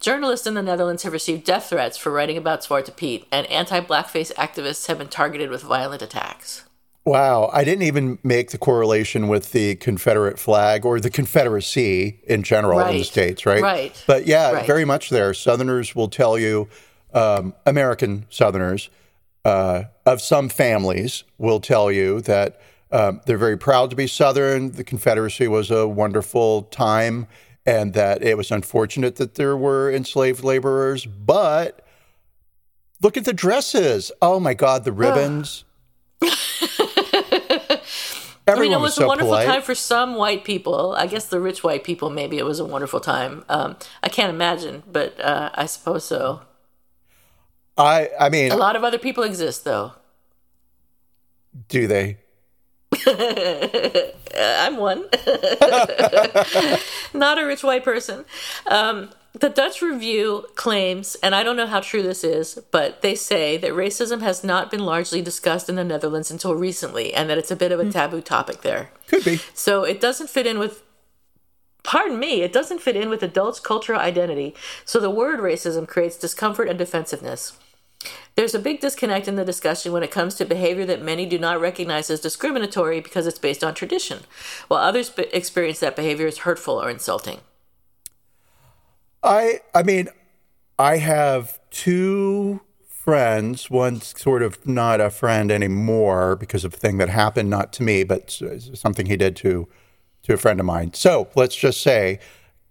[0.00, 3.80] Journalists in the Netherlands have received death threats for writing about Zwarte Piet, and anti
[3.80, 6.64] blackface activists have been targeted with violent attacks.
[7.04, 12.42] Wow, I didn't even make the correlation with the Confederate flag or the Confederacy in
[12.42, 13.62] general in the states, right?
[13.62, 14.04] Right.
[14.06, 14.66] But yeah, Right.
[14.66, 15.32] very much there.
[15.32, 16.68] Southerners will tell you,
[17.14, 18.90] um, American Southerners
[19.46, 24.72] uh, of some families will tell you that um, they're very proud to be Southern.
[24.72, 27.26] The Confederacy was a wonderful time,
[27.68, 31.84] and that it was unfortunate that there were enslaved laborers, but
[33.02, 34.10] look at the dresses.
[34.22, 35.64] Oh my God, the ribbons.
[36.22, 36.38] Everyone
[38.48, 39.46] I mean, it was, was so a wonderful polite.
[39.46, 40.94] time for some white people.
[40.96, 43.44] I guess the rich white people, maybe it was a wonderful time.
[43.50, 46.40] Um, I can't imagine, but uh, I suppose so.
[47.76, 49.92] I I mean, A lot of other people exist, though.
[51.68, 52.16] do they?
[54.36, 55.04] I'm one.
[57.14, 58.24] Not a rich white person.
[58.66, 63.14] Um, the Dutch Review claims, and I don't know how true this is, but they
[63.14, 67.38] say that racism has not been largely discussed in the Netherlands until recently, and that
[67.38, 68.90] it's a bit of a taboo topic there.
[69.06, 69.40] Could be.
[69.54, 70.82] So it doesn't fit in with,
[71.84, 74.54] pardon me, it doesn't fit in with adults' cultural identity.
[74.84, 77.56] So the word racism creates discomfort and defensiveness.
[78.34, 81.38] There's a big disconnect in the discussion when it comes to behavior that many do
[81.38, 84.20] not recognize as discriminatory because it's based on tradition,
[84.68, 87.40] while others experience that behavior as hurtful or insulting.
[89.22, 90.08] I I mean,
[90.78, 93.70] I have two friends.
[93.70, 97.82] One's sort of not a friend anymore because of a thing that happened, not to
[97.82, 98.40] me, but
[98.74, 99.66] something he did to
[100.22, 100.92] to a friend of mine.
[100.94, 102.20] So let's just say,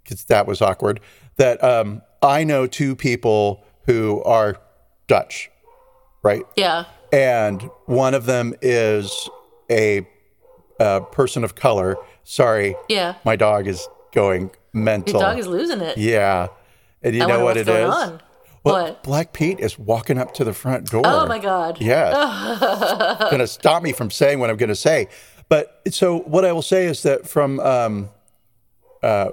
[0.03, 1.01] because that was awkward,
[1.35, 4.57] that um, I know two people who are
[5.07, 5.49] Dutch,
[6.23, 6.43] right?
[6.55, 6.85] Yeah.
[7.13, 9.29] and one of them is
[9.71, 10.07] a,
[10.79, 11.95] uh person of color.
[12.23, 13.15] Sorry, Yeah.
[13.25, 15.19] my dog is going mental.
[15.19, 15.97] Your dog is losing it.
[15.97, 16.47] yeah,
[17.01, 17.95] and you I know what what's it going is?
[17.95, 18.21] on.
[18.63, 19.03] Well, what?
[19.03, 21.03] Black Pete is walking up to the front door.
[21.05, 21.79] Oh my God.
[21.79, 23.17] Yeah.
[23.31, 25.07] going to stop me from saying what I'm going to say.
[25.47, 28.09] But so what I will say is that from um,
[29.01, 29.29] uh,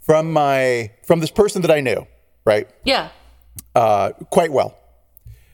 [0.00, 2.06] from my from this person that I knew,
[2.46, 3.10] right, Yeah.
[3.74, 4.78] uh, quite well.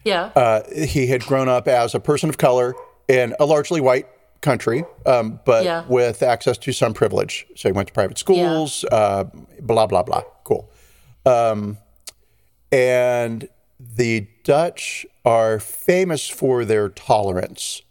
[0.07, 0.31] Yeah.
[0.37, 2.75] Uh, he had grown up as a person of color
[3.09, 4.07] in a largely white
[4.41, 5.85] country, um, but Yeah.
[5.89, 7.47] with access to some privilege.
[7.57, 9.25] So he went to private schools, uh,
[9.61, 10.23] blah, blah, blah.
[10.45, 10.71] Cool.
[11.25, 11.79] Um,
[12.71, 13.49] and
[13.81, 17.83] the Dutch are famous for their tolerance,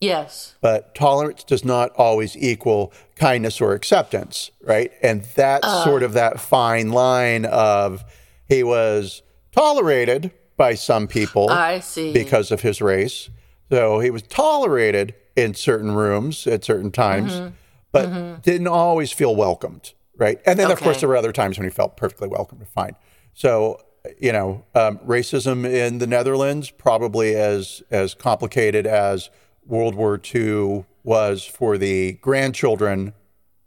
[0.00, 0.54] yes.
[0.60, 4.90] but tolerance does not always equal kindness or acceptance, right?
[5.02, 5.84] And that's Uh.
[5.84, 8.04] sort of that fine line of
[8.48, 9.22] he was
[9.52, 12.12] tolerated by some people I see.
[12.12, 13.30] because of his race.
[13.70, 17.54] So he was tolerated in certain rooms at certain times, Mm-hmm.
[17.90, 20.40] but didn't always feel welcomed, right?
[20.46, 22.66] And then, of course, there were other times when he felt perfectly welcomed.
[22.68, 22.96] Fine.
[23.34, 23.80] So,
[24.18, 29.30] you know, um, racism in the Netherlands probably as as complicated as
[29.64, 33.12] World War II was for the grandchildren,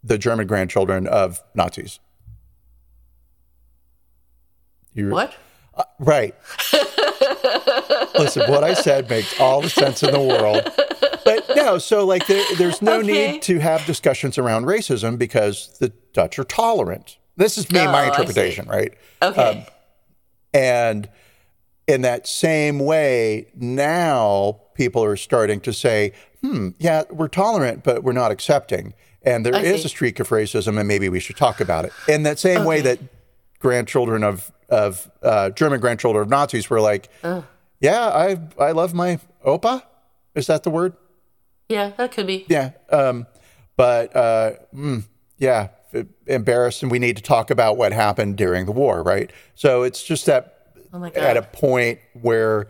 [0.04, 2.00] the German grandchildren of Nazis.
[4.94, 5.36] You, what?
[6.00, 6.36] Right.
[8.18, 10.64] Listen, what I said makes all the sense in the world.
[11.26, 13.32] But no, so like there, there's no Okay.
[13.34, 17.18] need to have discussions around racism because the Dutch are tolerant.
[17.38, 18.94] This is me, Oh, my interpretation, right?
[19.22, 19.66] Okay.
[20.54, 21.10] And
[21.88, 28.04] in that same way, now people are starting to say, hmm, yeah, we're tolerant, but
[28.04, 28.94] we're not accepting.
[29.24, 29.86] And there I is see.
[29.88, 31.92] a streak of racism, and maybe we should talk about it.
[32.08, 33.00] In that same way that
[33.60, 39.20] grandchildren of, of uh, German grandchildren of Nazis were like, yeah, I, I love my
[39.46, 39.84] opa.
[40.34, 40.94] Is that the word?
[41.70, 42.46] yeah, that could be.
[42.48, 42.72] Yeah.
[42.90, 43.26] Um,
[43.76, 45.04] but uh, mm,
[45.38, 45.70] yeah,
[46.28, 49.32] embarrassed, and we need to talk about what happened during the war, right?
[49.56, 50.52] So it's just that
[50.94, 52.68] Oh at a point where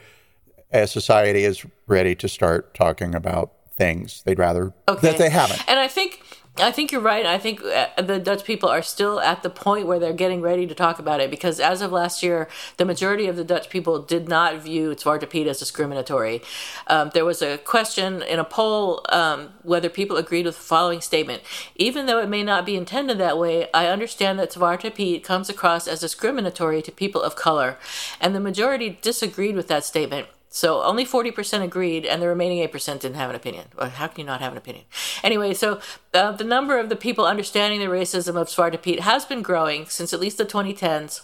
[0.71, 5.61] a society is ready to start talking about things they'd rather that they haven't.
[5.67, 6.23] And I think
[6.57, 7.25] I think you're right.
[7.25, 10.65] I think uh, the Dutch people are still at the point where they're getting ready
[10.65, 14.01] to talk about it because as of last year, the majority of the Dutch people
[14.01, 16.41] did not view Zwarte Piet as discriminatory.
[16.87, 21.01] Um, there was a question in a poll um, whether people agreed with the following
[21.01, 21.43] statement.
[21.75, 25.49] Even though it may not be intended that way, I understand that Zwarte Piet comes
[25.49, 27.77] across as discriminatory to people of color.
[28.21, 30.27] And the majority disagreed with that statement.
[30.55, 33.65] So only 40% agreed, and the remaining 8% didn't have an opinion.
[33.77, 34.85] Well, how can you not have an opinion?
[35.21, 35.81] Anyway, so
[36.13, 39.85] uh, the number of the people understanding the racism of Zwarte Piet has been growing
[39.87, 41.23] since at least the 2010s.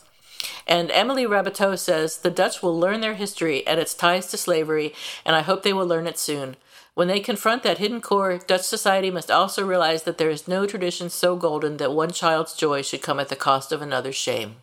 [0.67, 4.93] And Emily Raboteau says the Dutch will learn their history and its ties to slavery,
[5.25, 6.57] and I hope they will learn it soon.
[6.93, 10.65] When they confront that hidden core, Dutch society must also realize that there is no
[10.65, 14.55] tradition so golden that one child's joy should come at the cost of another's shame.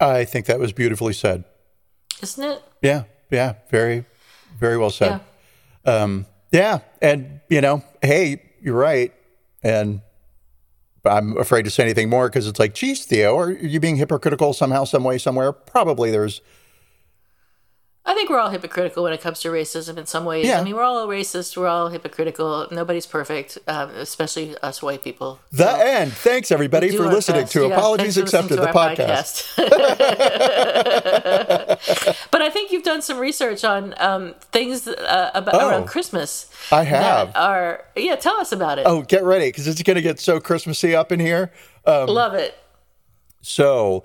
[0.00, 1.44] I think that was beautifully said.
[2.20, 2.62] Isn't it?
[2.82, 4.04] Yeah, yeah, very,
[4.58, 5.20] very well said.
[5.84, 9.12] Um, Yeah, and you know, hey, you're right,
[9.62, 10.00] and
[11.04, 14.52] I'm afraid to say anything more because it's like, geez, Theo, are you being hypocritical
[14.52, 15.52] somehow, some way, somewhere?
[15.52, 16.40] Probably there's
[18.06, 20.46] I think we're all hypocritical when it comes to racism in some ways.
[20.46, 20.58] Yeah.
[20.58, 21.54] I mean, we're all racist.
[21.56, 22.66] We're all hypocritical.
[22.70, 25.38] Nobody's perfect, um, especially us white people.
[25.52, 26.12] the end.
[26.14, 27.52] Thanks everybody for listening best.
[27.52, 29.54] to Yeah, Apologies Accepted, the to our podcast.
[32.30, 35.68] but I think you've done some research on um, things uh, about Oh.
[35.68, 36.50] around Christmas.
[36.72, 37.32] I have.
[37.36, 38.16] Are yeah.
[38.16, 38.86] Tell us about it.
[38.86, 41.52] Oh, get ready because it's going to get so Christmassy up in here.
[41.86, 42.56] Love it.
[43.42, 44.04] So,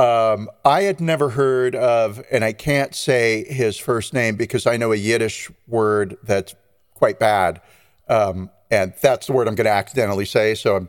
[0.00, 4.76] um, I had never heard of, and I can't say his first name because I
[4.76, 6.54] know a Yiddish word that's
[6.94, 7.60] quite bad.
[8.08, 10.54] Um, and that's the word I'm going to accidentally say.
[10.54, 10.88] So I'm,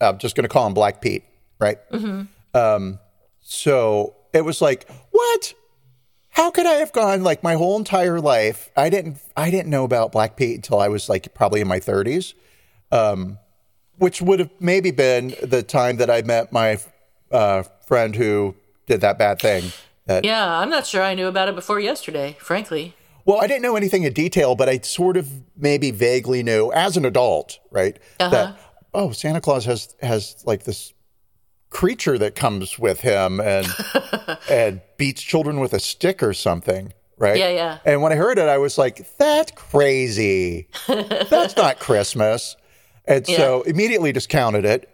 [0.00, 1.24] I'm just going to call him Black Pete,
[1.58, 1.78] right?
[2.54, 2.98] Um,
[3.40, 5.54] so it was like, what?
[6.30, 8.70] How could I have gone like my whole entire life?
[8.76, 11.80] I didn't, I didn't know about Black Pete until I was like probably in my
[11.80, 12.34] 30s
[13.98, 16.78] which would have maybe been the time that I met my
[17.30, 18.54] uh, friend who
[18.86, 19.72] did that bad thing.
[20.06, 22.36] That, Yeah, I'm not sure I knew about it before yesterday.
[22.38, 22.94] Frankly.
[23.24, 26.96] Well, I didn't know anything in detail, but I sort of maybe vaguely knew as
[26.96, 27.98] an adult, right?
[28.20, 28.30] Uh-huh.
[28.30, 28.58] That
[28.94, 30.92] oh, Santa Claus has has like this
[31.70, 33.66] creature that comes with him and
[34.50, 37.36] and beats children with a stick or something, right?
[37.36, 37.78] Yeah, yeah.
[37.84, 40.68] And when I heard it, I was like, "That's crazy.
[40.86, 42.56] That's not Christmas."
[43.08, 44.90] And so immediately discounted it.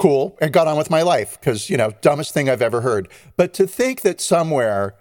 [0.00, 3.06] Cool, and got on with my life because you know, dumbest thing I've ever heard.
[3.36, 4.94] But to think that somewhere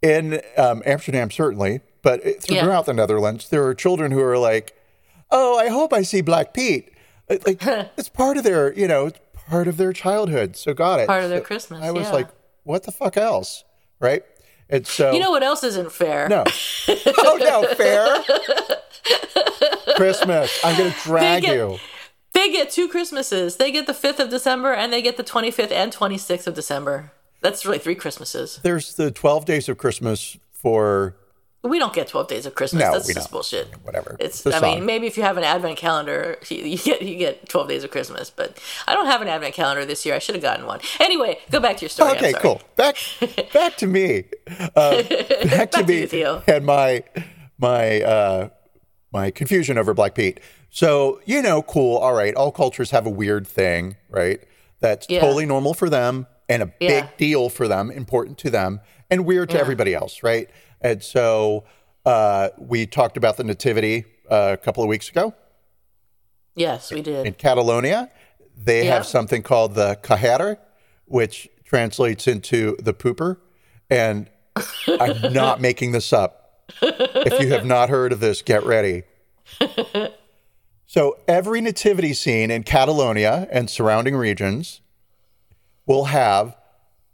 [0.00, 2.62] in um, Amsterdam, certainly, but Yeah.
[2.62, 4.74] throughout the Netherlands, there are children who are like,
[5.30, 6.90] "Oh, I hope I see Black Pete."
[7.28, 7.62] Like
[7.98, 9.18] it's part of their, you know, it's
[9.50, 10.56] part of their childhood.
[10.56, 11.08] So got it.
[11.08, 12.12] Part of their So Christmas, I was yeah.
[12.12, 12.28] like,
[12.64, 13.64] "What the fuck else?"
[14.00, 14.22] Right?
[14.70, 16.26] And so You know what else isn't fair?
[16.28, 16.44] no,
[16.88, 18.22] oh no, fair.
[19.96, 20.58] Christmas.
[20.64, 21.78] I'm gonna drag get- you.
[22.38, 23.56] They get two Christmases.
[23.56, 27.10] They get the 5th of December and they get the 25th and 26th of December.
[27.40, 28.60] That's really three Christmases.
[28.62, 31.16] There's the 12 days of Christmas for
[31.62, 32.84] We don't get 12 days of Christmas.
[32.84, 33.32] No, That's we just don't.
[33.32, 33.66] bullshit.
[33.82, 34.16] whatever.
[34.20, 34.62] It's I song.
[34.62, 37.82] mean, maybe if you have an advent calendar, you, you get you get 12 days
[37.82, 40.14] of Christmas, but I don't have an advent calendar this year.
[40.14, 40.78] I should have gotten one.
[41.00, 42.12] Anyway, go back to your story.
[42.12, 42.62] Okay, cool.
[42.76, 42.96] Back
[43.52, 44.24] back to me.
[44.76, 45.02] Uh,
[45.50, 46.42] back to to me you, Theo.
[46.46, 47.02] and my
[47.58, 48.48] my uh,
[49.12, 50.38] my confusion over Black Pete.
[50.70, 51.96] So you know, cool.
[51.96, 54.40] All right, all cultures have a weird thing, right?
[54.80, 55.20] That's Yeah.
[55.20, 59.50] totally normal for them and a big deal for them, important to them, and weird
[59.50, 60.48] to everybody else, right?
[60.80, 61.64] And so
[62.06, 65.34] uh, we talked about the nativity uh, a couple of weeks ago.
[66.54, 67.26] Yes, we did.
[67.26, 68.10] in Catalonia,
[68.56, 68.94] they Yeah.
[68.94, 70.58] have something called the caganer,
[71.06, 73.36] which translates into the pooper.
[73.90, 74.30] And
[75.00, 76.62] I'm not making this up.
[76.80, 79.02] If you have not heard of this, get ready.
[80.90, 84.80] So every nativity scene in Catalonia and surrounding regions
[85.84, 86.56] will have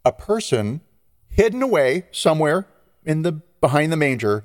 [0.05, 0.81] a person
[1.29, 2.69] hidden away somewhere
[3.05, 4.45] in the behind the manger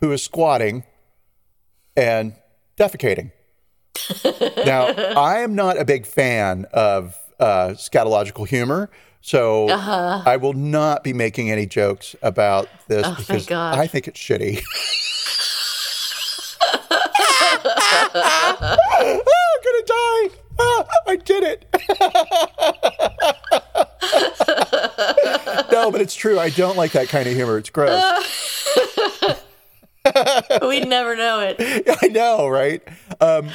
[0.00, 0.84] who is squatting
[1.96, 2.34] and
[2.76, 3.32] defecating.
[4.64, 11.02] Now, I am not a big fan of uh, scatological humor, so I will not
[11.02, 13.14] be making any jokes about this Uh-huh.
[13.16, 14.62] Oh, because I think it's shitty.
[18.14, 19.20] Ah, I'm
[19.64, 20.30] gonna die.
[20.60, 21.66] Ah, I did it.
[25.72, 26.38] no, but it's true.
[26.38, 27.58] I don't like that kind of humor.
[27.58, 28.02] It's gross.
[30.62, 31.56] We'd never know it.
[32.02, 32.82] I know, right?
[33.20, 33.48] Um,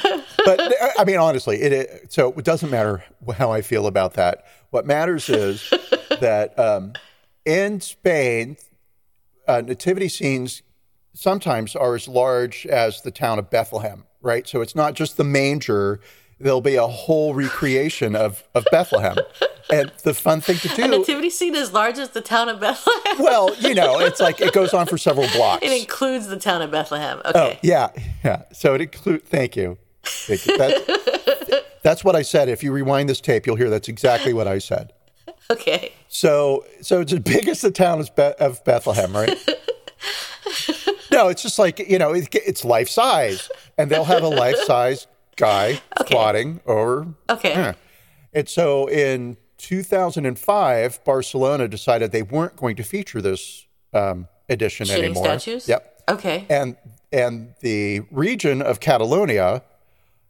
[0.44, 3.04] but I mean, honestly, it, it so it doesn't matter
[3.36, 4.44] how I feel about that.
[4.70, 5.72] What matters is
[6.20, 6.92] that um,
[7.44, 8.56] in Spain,
[9.46, 10.62] uh, nativity scenes
[11.12, 14.48] sometimes are as large as the town of Bethlehem, right?
[14.48, 16.00] So it's not just the manger.
[16.40, 19.16] There'll be a whole recreation of, of Bethlehem.
[19.72, 20.82] And the fun thing to do.
[20.84, 23.18] A nativity scene as large as the town of Bethlehem.
[23.22, 25.64] well, you know, it's like it goes on for several blocks.
[25.64, 27.22] It includes the town of Bethlehem.
[27.24, 27.58] Oh, Okay.
[27.62, 27.88] yeah,
[28.24, 28.42] yeah.
[28.52, 29.24] So it includes.
[29.28, 29.78] Thank you.
[30.02, 30.58] Thank you.
[30.58, 32.48] That, that's what I said.
[32.48, 34.92] If you rewind this tape, you'll hear that's exactly what I said.
[35.50, 35.92] Okay.
[36.08, 39.36] So, so it's as big as the town of Bethlehem, right?
[41.14, 43.48] no, it's just like you know, it, it's life size,
[43.78, 47.50] and they'll have a life size guy squatting or Okay.
[47.50, 47.72] yeah.
[48.32, 55.04] And so in 2005, Barcelona decided they weren't going to feature this um, edition Shooting
[55.06, 55.24] anymore.
[55.24, 55.68] statues?
[55.68, 56.44] Yep Okay.
[56.50, 56.76] and
[57.12, 59.62] and the region of Catalonia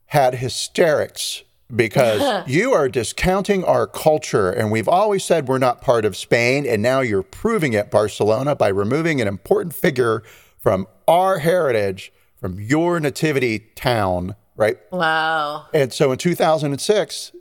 [0.07, 1.42] had hysterics
[1.75, 6.64] because you are discounting our culture and we've always said we're not part of Spain
[6.66, 10.23] and now you're proving it Barcelona by removing an important figure
[10.64, 14.79] from our heritage from your nativity town, right?
[14.90, 15.66] Wow.
[15.74, 17.33] And so in 2006,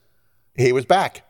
[0.56, 1.26] he was back.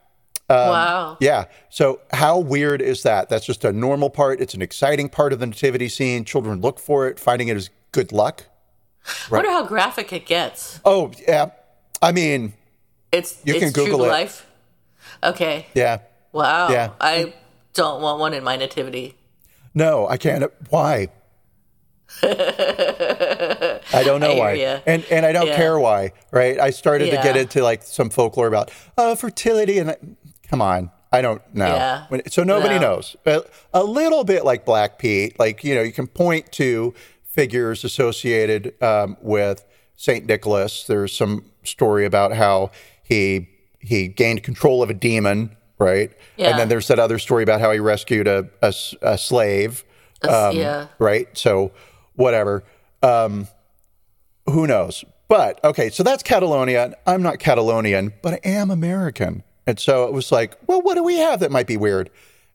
[0.49, 1.17] Um, wow.
[1.19, 1.45] Yeah.
[1.69, 3.29] So how weird is that?
[3.29, 4.41] That's just a normal part.
[4.41, 6.25] It's an exciting part of the nativity scene.
[6.25, 8.45] Children look for it, finding it is good luck.
[9.05, 10.79] I wonder how graphic it gets.
[10.83, 11.51] Oh, yeah.
[12.01, 12.53] I mean,
[13.11, 14.07] It's You it's can true Google to it.
[14.07, 14.47] life.
[15.23, 15.67] Okay.
[15.75, 15.99] yeah.
[16.31, 16.69] Wow.
[16.69, 16.89] Yeah.
[16.99, 17.33] I
[17.75, 19.15] don't want one in my nativity.
[19.75, 20.51] No, I can't.
[20.69, 21.09] Why?
[22.23, 24.79] I don't know I why, ya.
[24.85, 25.55] and and I don't Yeah.
[25.55, 26.11] care why.
[26.31, 26.59] Right?
[26.59, 29.97] I started to get into like some folklore about uh, fertility, and I,
[30.47, 31.67] come on, I don't know.
[31.67, 32.05] Yeah.
[32.29, 32.81] So nobody No.
[32.95, 33.15] knows.
[33.25, 37.83] A, a little bit like Black Pete, like you know, you can point to figures
[37.83, 40.83] associated um, with Saint Nicholas.
[40.85, 42.71] There's some story about how
[43.03, 43.49] he
[43.79, 46.11] he gained control of a demon, right?
[46.37, 46.49] Yeah.
[46.51, 48.47] And then there's that other story about how he rescued a
[49.01, 49.83] a slave
[50.21, 50.87] That's- yeah.
[50.99, 51.27] right?
[51.37, 51.71] So
[52.15, 52.63] whatever.
[53.01, 53.47] Um,
[54.45, 55.03] who knows?
[55.27, 56.95] But okay, so that's Catalonia.
[57.07, 59.43] I'm not Catalonian, but I am American.
[59.65, 62.09] And so it was like, well, what do we have that might be weird?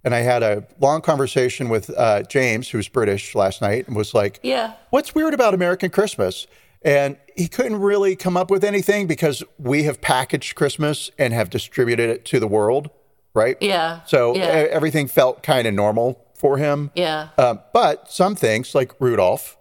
[0.05, 4.15] And I had a long conversation with uh, James, who's British, last night, and was
[4.15, 4.75] like, Yeah.
[4.91, 6.47] what's weird about American Christmas?
[6.83, 11.51] And he couldn't really come up with anything because we have packaged Christmas and have
[11.51, 12.91] distributed it to the world,
[13.35, 13.57] right?
[13.61, 14.01] Yeah.
[14.07, 14.45] So Yeah.
[14.71, 16.91] everything felt kind of normal for him.
[16.95, 17.29] Yeah.
[17.37, 19.57] Um, but some things, like Rudolph,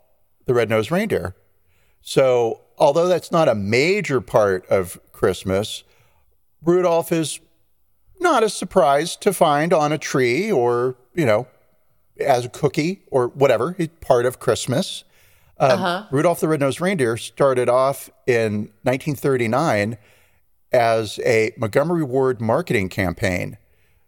[0.46, 1.36] the red-nosed reindeer.
[2.02, 5.84] So, although that's not a major part of Christmas,
[6.63, 7.40] Rudolph is
[8.20, 11.48] not a surprise to find on a tree or, you know,
[12.20, 13.76] as a cookie or whatever.
[13.78, 15.04] It's part of Christmas.
[15.60, 19.98] Um, Rudolph the Red-Nosed Reindeer started off in 1939
[20.72, 23.58] as a Montgomery Ward marketing campaign.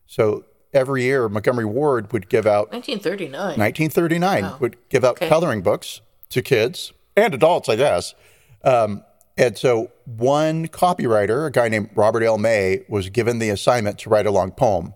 [0.05, 3.31] So every year, Montgomery Ward would give out 1939.
[3.59, 8.13] 1939 would give out coloring books to kids and adults, I guess.
[8.63, 9.03] Um,
[9.37, 12.37] and so one copywriter, a guy named Robert L.
[12.37, 14.93] May, was given the assignment to write a long poem.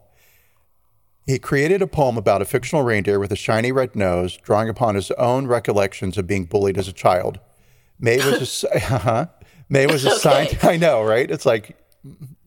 [1.26, 4.96] He created a poem about a fictional reindeer with a shiny red nose, drawing upon
[4.96, 7.40] his own recollections of being bullied as a child.
[8.00, 9.28] May was ass- uh-huh.
[9.70, 10.60] May was assigned.
[10.64, 11.32] I know, right?
[11.32, 11.78] It's like,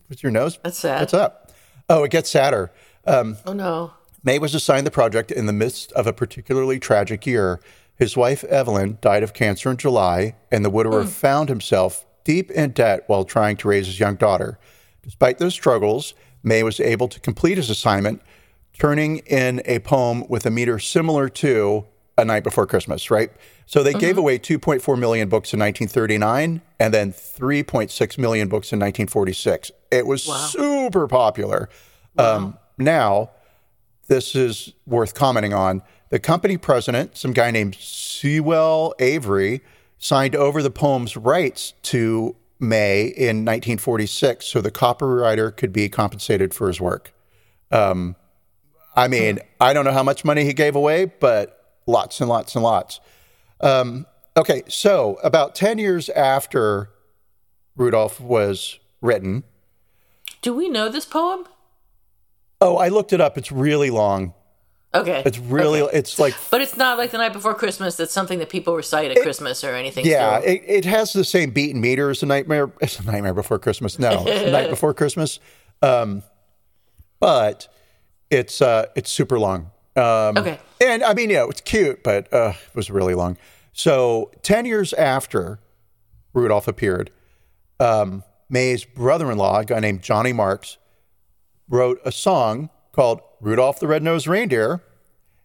[0.09, 0.59] what's your nose?
[0.63, 1.01] That's sad.
[1.01, 1.53] What's up?
[1.89, 2.71] Oh, it gets sadder.
[3.07, 3.93] Um, oh no.
[4.23, 7.61] May was assigned the project in the midst of a particularly tragic year.
[7.95, 11.09] His wife, Evelyn, died of cancer in July, and the widower hmm.
[11.09, 14.59] found himself deep in debt while trying to raise his young daughter.
[15.03, 18.21] Despite those struggles, May was able to complete his assignment,
[18.79, 21.87] turning in a poem with a meter similar to
[22.19, 23.31] A Night Before Christmas, right?
[23.67, 24.21] So they gave uh-huh.
[24.21, 29.71] away 2.4 million books in 1939 and then 3.6 million books in 1946.
[29.91, 31.69] It was super popular.
[32.19, 33.31] Um, now,
[34.09, 35.83] this is worth commenting on.
[36.11, 39.63] The company president, some guy named Sewell Avery,
[39.99, 46.55] signed over the poem's rights to May in 1946 so the copywriter could be compensated
[46.55, 47.13] for his work.
[47.71, 48.17] Um,
[48.95, 52.55] I mean, I don't know how much money he gave away, but lots and lots
[52.55, 53.01] and lots.
[53.61, 56.91] Um, okay, so about 10 years after
[57.77, 59.45] Rudolph was written,
[60.41, 61.47] Do we know this poem?
[62.61, 63.37] Oh, I looked it up.
[63.39, 64.35] It's really long.
[64.95, 65.23] Okay.
[65.27, 65.99] It's really, Okay.
[65.99, 67.97] it's like But it's not like the night before Christmas.
[67.97, 70.07] That's something that people recite at Christmas or anything.
[70.07, 72.71] Yeah, it, it has the same beat and meter as the nightmare.
[72.81, 73.99] It's a nightmare before Christmas.
[73.99, 75.39] No, it's the night before Christmas.
[75.83, 76.23] Um,
[77.21, 77.69] but
[78.31, 79.71] it's uh, it's super long.
[79.97, 80.59] Um, Okay.
[80.81, 83.37] and I mean, yeah, it's cute, but uh, it was really long.
[83.73, 85.59] So ten years after
[86.33, 87.11] Rudolph appeared,
[87.81, 90.79] um, May's brother-in-law, a guy named Johnny Marks,
[91.69, 94.83] wrote a song called "Rudolph the Red-Nosed Reindeer."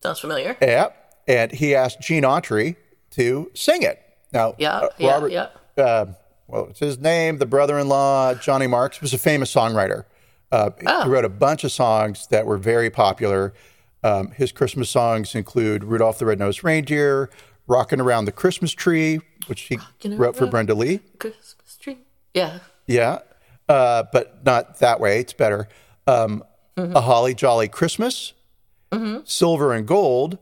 [0.02, 0.58] Sounds familiar.
[0.62, 0.98] Yep.
[1.28, 2.76] And he asked Gene Autry
[3.12, 4.02] to sing it.
[4.34, 4.78] Now, Yeah.
[4.78, 5.12] uh, yeah.
[5.12, 5.48] Robert, yeah.
[5.78, 6.06] uh,
[6.48, 10.06] well, it's his name, the brother in law, Johnny Marks, was a famous songwriter.
[10.52, 11.04] Uh, Oh.
[11.04, 13.54] He wrote a bunch of songs that were very popular.
[14.04, 17.30] Um, his Christmas songs include Rudolph the Red-Nosed Reindeer,
[17.68, 21.00] Rockin' Around the Christmas Tree, which he Rockin' wrote for Brenda Lee.
[21.20, 22.00] Christmas tree.
[22.34, 22.60] Yeah.
[22.88, 23.20] Yeah,
[23.70, 25.20] uh, but not that way.
[25.20, 25.70] It's better.
[26.12, 26.44] Um,
[26.78, 28.34] A Holly Jolly Christmas,
[29.26, 30.38] Silver and Gold.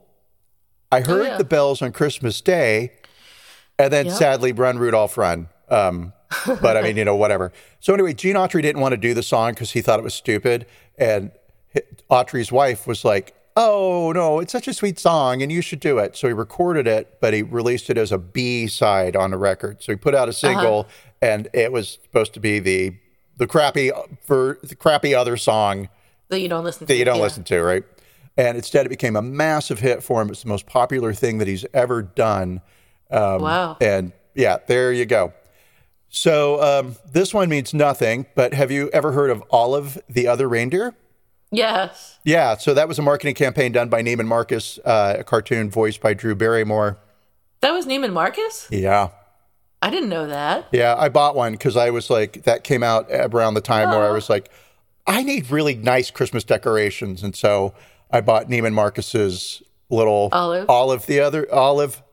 [0.91, 1.37] I heard yeah.
[1.37, 2.93] the bells on Christmas Day,
[3.77, 4.15] and then Yep.
[4.15, 5.49] sadly, Run Rudolph Run.
[5.69, 6.13] Um,
[6.61, 7.51] but I mean, you know, whatever.
[7.79, 10.13] So anyway, Gene Autry didn't want to do the song because he thought it was
[10.13, 10.65] stupid,
[10.97, 11.31] and
[12.09, 15.97] Autry's wife was like, "Oh no, it's such a sweet song, and you should do
[15.97, 19.37] it." So he recorded it, but he released it as a B side on a
[19.37, 19.81] record.
[19.81, 20.87] So he put out a single,
[21.21, 22.95] and it was supposed to be the
[23.39, 25.89] the crappy for the crappy other song
[26.27, 26.85] That you don't listen to.
[26.85, 27.23] that you don't yeah.
[27.23, 27.83] listen to, right?
[28.37, 30.29] And instead, it became a massive hit for him.
[30.29, 32.61] It's the most popular thing that he's ever done.
[33.11, 33.75] wow.
[33.81, 35.33] And yeah, there you go.
[36.09, 40.47] So um, this one means nothing, but have you ever heard of Olive the Other
[40.47, 40.95] Reindeer?
[41.51, 42.19] Yes.
[42.23, 45.99] Yeah, so that was a marketing campaign done by Neiman Marcus, uh, a cartoon voiced
[45.99, 46.97] by Drew Barrymore.
[47.61, 48.67] That was Neiman Marcus?
[48.71, 49.09] Yeah.
[49.81, 50.67] I didn't know that.
[50.71, 54.03] Yeah, I bought one because I was like, that came out around the time where
[54.05, 54.49] I was like,
[55.07, 57.23] I need really nice Christmas decorations.
[57.23, 57.73] And so
[58.11, 60.69] I bought Neiman Marcus's little Olive.
[60.69, 62.03] Olive the other, Olive,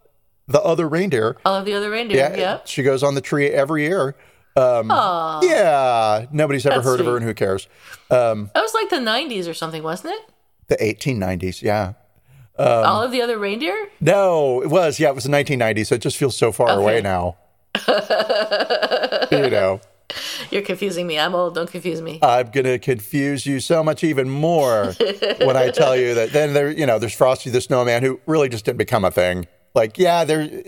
[0.47, 1.37] the other reindeer.
[1.45, 2.19] Of the other reindeer.
[2.19, 2.67] Yeah, Yep.
[2.69, 4.15] she goes on the tree every year.
[4.57, 4.89] Um,
[5.43, 7.69] yeah, nobody's ever That's heard of her, and who cares?
[8.09, 10.21] That was like the 90s or something, wasn't it?
[10.69, 11.93] The 1890s, yeah.
[12.59, 13.89] Um, All of the other reindeer?
[14.01, 14.99] No, it was.
[14.99, 15.89] Yeah, it was the 1990s.
[15.89, 17.37] So it just feels so far away now.
[19.31, 19.81] You know,
[20.51, 21.19] You're confusing me.
[21.19, 21.55] I'm old.
[21.55, 22.19] Don't confuse me.
[22.23, 24.93] I'm gonna confuse you so much even more
[25.39, 26.33] when I tell you that.
[26.33, 29.47] Then there, you know, there's Frosty the Snowman who really just didn't become a thing.
[29.75, 30.63] Like, yeah, there.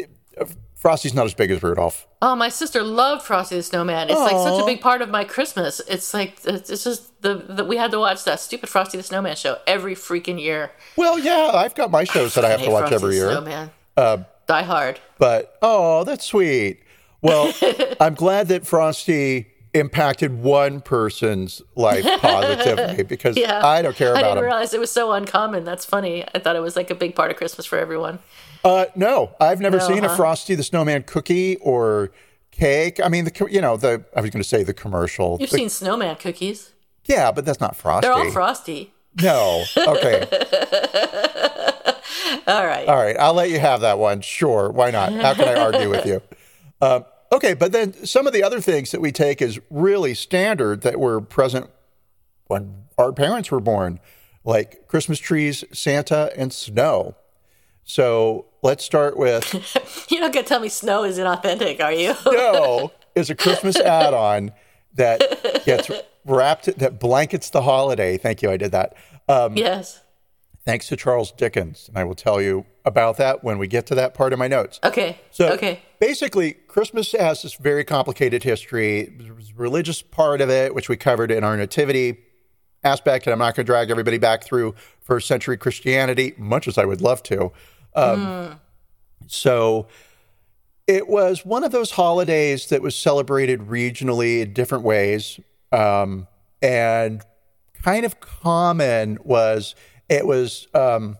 [0.78, 2.06] Frosty's not as big as Rudolph.
[2.22, 4.10] Oh, my sister loved Frosty the Snowman.
[4.10, 5.80] It's like such a big part of my Christmas.
[5.88, 9.34] It's like it's just the, the we had to watch that stupid Frosty the Snowman
[9.34, 10.70] show every freaking year.
[10.96, 13.30] Well, yeah, I've got my shows that I have to watch Frosty every year.
[13.32, 13.70] Snowman.
[13.96, 15.00] Uh, Die Hard.
[15.18, 16.80] But oh, that's sweet.
[17.22, 17.52] Well,
[18.00, 24.20] I'm glad that Frosty impacted one person's life positively because Yeah, I don't care about
[24.20, 24.24] it.
[24.24, 24.44] I didn't him.
[24.44, 25.64] realize it was so uncommon.
[25.64, 26.24] That's funny.
[26.34, 28.18] I thought it was like a big part of Christmas for everyone.
[28.64, 30.16] Uh, no, I've never No, seen a?
[30.16, 32.10] Frosty the Snowman cookie or
[32.50, 32.98] cake.
[33.04, 35.36] I mean, the you know the I was going to say the commercial.
[35.40, 36.72] You've The- seen snowman cookies.
[37.04, 38.06] yeah, but that's not Frosty.
[38.08, 38.92] They're all frosty.
[39.22, 40.26] no, okay,
[42.46, 42.88] All right.
[42.88, 43.16] all right.
[43.18, 44.20] I'll let you have that one.
[44.22, 45.12] Sure, why not?
[45.12, 46.22] How can I argue with you?
[46.80, 50.82] Um, okay, but then some of the other things that we take as really standard
[50.82, 51.70] that were present
[52.46, 54.00] when our parents were born,
[54.44, 57.14] like Christmas trees, Santa, and snow.
[57.84, 59.54] So let's start with
[60.10, 62.14] You're not gonna tell me snow is inauthentic, are you?
[62.22, 64.52] Snow is a Christmas add-on
[64.94, 65.90] that gets
[66.24, 68.18] wrapped that blankets the holiday.
[68.18, 68.94] Thank you, I did that.
[69.28, 70.00] Um, yes.
[70.64, 73.94] thanks to Charles Dickens, and I will tell you about that when we get to
[73.94, 74.80] that part of my notes.
[74.84, 75.18] Okay.
[75.30, 75.82] So okay.
[76.00, 79.12] Basically, Christmas has this very complicated history.
[79.18, 82.18] There's religious part of it, which we covered in our nativity
[82.84, 86.78] aspect, and I'm not going to drag everybody back through first century Christianity, much as
[86.78, 87.52] I would love to.
[87.94, 88.60] Um,
[89.26, 89.88] So
[90.86, 95.38] it was one of those holidays that was celebrated regionally in different ways.
[95.70, 96.28] Um,
[96.62, 97.22] and
[97.82, 99.74] kind of common was
[100.08, 101.18] it was um,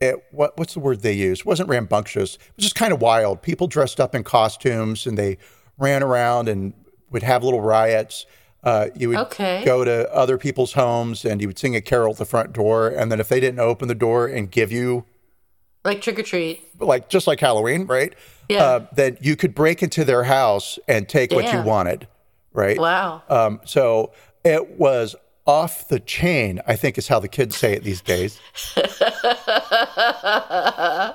[0.00, 1.40] it what what's the word they used?
[1.40, 2.34] It wasn't rambunctious.
[2.36, 3.42] It was just kind of wild.
[3.42, 5.38] People dressed up in costumes and they
[5.78, 6.74] ran around and
[7.10, 8.26] would have little riots.
[8.64, 9.62] Uh, you would Okay.
[9.64, 12.88] go to other people's homes and you would sing a carol at the front door,
[12.88, 15.04] and then if they didn't open the door and give you
[15.84, 16.64] Like trick or treat.
[16.80, 18.12] like just like Halloween, right?
[18.48, 18.64] Yeah.
[18.64, 22.08] Uh, then you could break into their house and take what you wanted,
[22.52, 22.78] right?
[22.78, 23.22] Wow.
[23.28, 24.12] Um, so
[24.44, 25.14] it was
[25.46, 28.40] off the chain, I think is how the kids say it these days.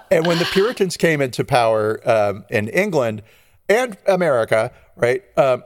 [0.09, 3.23] and when the Puritans came into power um, in England
[3.67, 5.63] and America, right, um,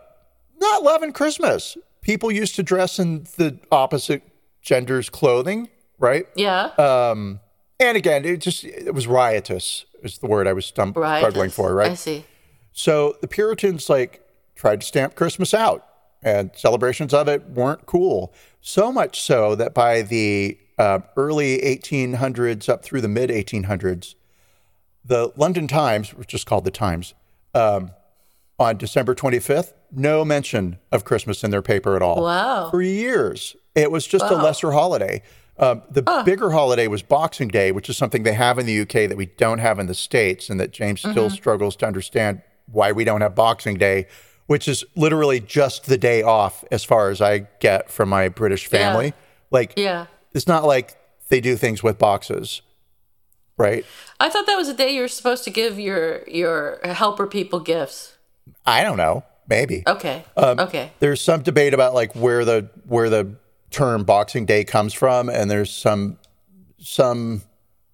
[0.57, 1.77] not loving Christmas.
[2.01, 4.23] People used to dress in the opposite
[4.63, 6.27] gender's clothing, right?
[6.35, 6.65] yeah.
[6.77, 7.39] Um,
[7.79, 11.73] and again, it just it was riotous is the word I was stum- struggling for,
[11.73, 11.91] right?
[11.91, 12.25] I see.
[12.71, 14.21] So the Puritans like
[14.55, 15.85] tried to stamp Christmas out,
[16.23, 18.33] and celebrations of it weren't cool.
[18.67, 24.15] So much so that by the uh, early 1800s up through the mid 1800s,
[25.05, 27.13] the London Times, which is called the Times,
[27.53, 27.91] um,
[28.57, 32.23] on December 25th, no mention of Christmas in their paper at all.
[32.23, 32.71] Wow.
[32.71, 35.21] For years, it was just a lesser holiday.
[35.59, 39.07] Um, the bigger holiday was Boxing Day, which is something they have in the UK
[39.09, 42.91] that we don't have in the States, and that James still struggles to understand why
[42.91, 44.07] we don't have Boxing Day,
[44.47, 48.67] which is literally just the day off, as far as I get from my British
[48.67, 49.13] family.
[49.51, 50.05] Like, Yeah.
[50.33, 50.95] it's not like
[51.29, 52.61] they do things with boxes,
[53.57, 53.85] right?
[54.19, 57.59] I thought that was a day you were supposed to give your your helper people
[57.59, 58.17] gifts.
[58.65, 59.23] I don't know.
[59.47, 59.83] Maybe.
[59.85, 60.23] Okay.
[60.35, 60.91] Um, okay.
[60.99, 63.35] there's some debate about like where the where the
[63.69, 66.17] term Boxing Day comes from, and there's some
[66.79, 67.41] some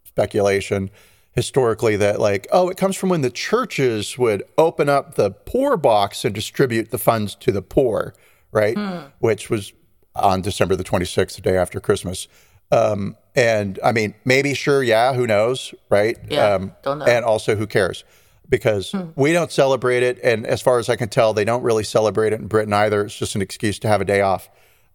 [0.05, 0.89] speculation
[1.33, 5.77] historically that like oh it comes from when the churches would open up the poor
[5.77, 8.13] box and distribute the funds to the poor,
[8.51, 8.77] right?
[9.19, 9.73] Which was
[10.15, 12.27] on December the 26th, the day after Christmas.
[12.71, 16.17] Um, and I mean, maybe sure, yeah, who knows, right?
[16.29, 17.05] Yeah, um, don't know.
[17.05, 18.03] And also, who cares?
[18.49, 21.85] Because we don't celebrate it, and as far as I can tell, they don't really
[21.85, 23.05] celebrate it in Britain either.
[23.05, 24.49] It's just an excuse to have a day off.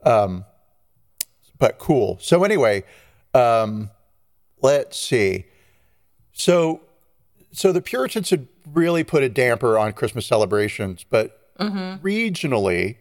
[0.05, 0.45] Um,
[1.59, 2.19] but cool.
[2.21, 2.85] So anyway,
[3.33, 3.89] um,
[4.61, 5.47] let's see.
[6.39, 6.83] So
[7.51, 12.97] so the Puritans had really put a damper on Christmas celebrations, but regionally,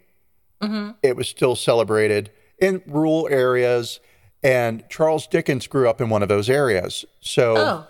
[1.04, 4.00] it was still celebrated in rural areas.
[4.42, 7.04] And Charles Dickens grew up in one of those areas.
[7.20, 7.88] So Oh,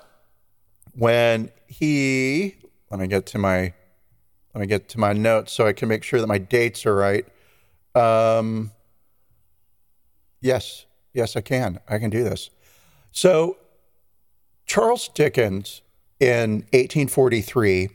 [0.94, 2.56] when he,
[2.90, 3.74] let me get to my,
[4.56, 6.96] let me get to my notes so I can make sure that my dates are
[6.96, 7.26] right.
[7.94, 8.72] Um,
[10.42, 11.80] yes, yes, I can.
[11.88, 12.50] I can do this.
[13.12, 13.58] So
[14.66, 15.82] Charles Dickens
[16.20, 17.90] in 1843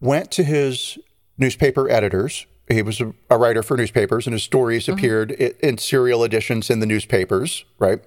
[0.00, 0.98] went to his
[1.38, 2.46] newspaper editors.
[2.68, 6.70] He was a, a writer for newspapers, and his stories appeared i- in serial editions
[6.70, 8.00] in the newspapers, right?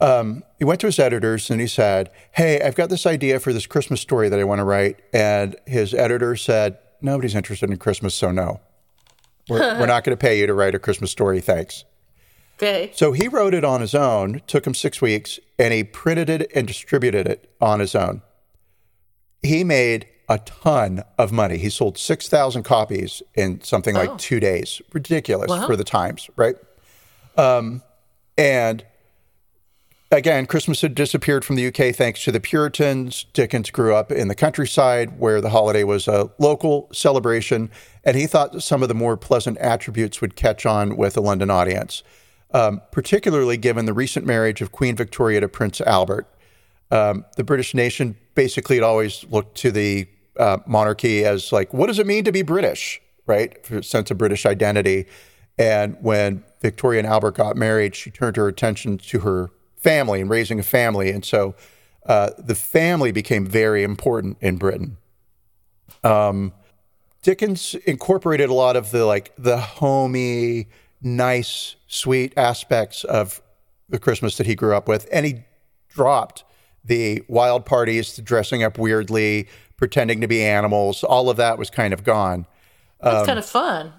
[0.00, 3.52] Um, he went to his editors and he said, Hey, I've got this idea for
[3.52, 5.00] this Christmas story that I want to write.
[5.12, 8.60] And his editor said, Nobody's interested in Christmas, so no.
[9.48, 11.40] We're, we're not going to pay you to write a Christmas story.
[11.40, 11.84] Thanks.
[12.56, 12.90] Okay.
[12.94, 16.50] So he wrote it on his own, took him six weeks, and he printed it
[16.54, 18.22] and distributed it on his own.
[19.42, 21.58] He made a ton of money.
[21.58, 24.80] He sold 6,000 copies in something like two days.
[24.92, 25.66] Ridiculous Wow.
[25.66, 26.56] for the times, right?
[27.36, 27.82] Um,
[28.38, 28.84] and
[30.10, 33.24] again, Christmas had disappeared from the UK thanks to the Puritans.
[33.34, 37.70] Dickens grew up in the countryside where the holiday was a local celebration,
[38.04, 41.50] and he thought some of the more pleasant attributes would catch on with a London
[41.50, 42.02] audience,
[42.52, 46.28] um, particularly given the recent marriage of Queen Victoria to Prince Albert.
[46.90, 50.06] Um, the British nation basically had always looked to the
[50.38, 53.64] uh, monarchy as like, what does it mean to be British, right?
[53.66, 55.06] For a sense of British identity.
[55.56, 60.28] And when Victoria and Albert got married, she turned her attention to her family and
[60.28, 61.10] raising a family.
[61.10, 61.54] And so
[62.06, 64.96] uh, the family became very important in Britain.
[66.02, 66.52] Um,
[67.22, 70.68] Dickens incorporated a lot of the like the homey,
[71.04, 73.40] nice, sweet aspects of
[73.88, 75.44] the Christmas that he grew up with, and he
[75.88, 76.42] dropped
[76.84, 81.04] the wild parties, the dressing up weirdly, pretending to be animals.
[81.04, 82.46] All of that was kind of gone.
[83.02, 83.92] That's Um, kind of fun.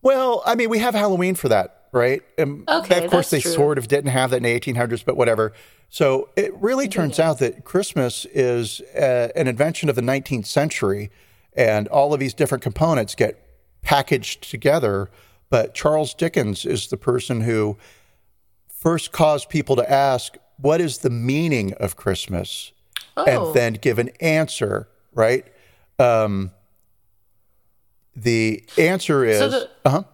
[0.00, 2.22] Well, I mean, we have Halloween for that, right?
[2.38, 3.52] And Okay, of course, they true.
[3.52, 5.52] sort of didn't have that in the 1800s, but whatever.
[5.90, 11.10] So it really turns out that Christmas is uh, an invention of the 19th century,
[11.54, 13.38] and all of these different components get
[13.82, 15.10] packaged together.
[15.52, 17.76] But Charles Dickens is the person who
[18.74, 22.72] first caused people to ask, What is the meaning of Christmas?
[23.18, 25.44] Oh, and then give an answer, right?
[25.98, 26.52] Um,
[28.16, 30.04] the answer is, So the- uh-huh.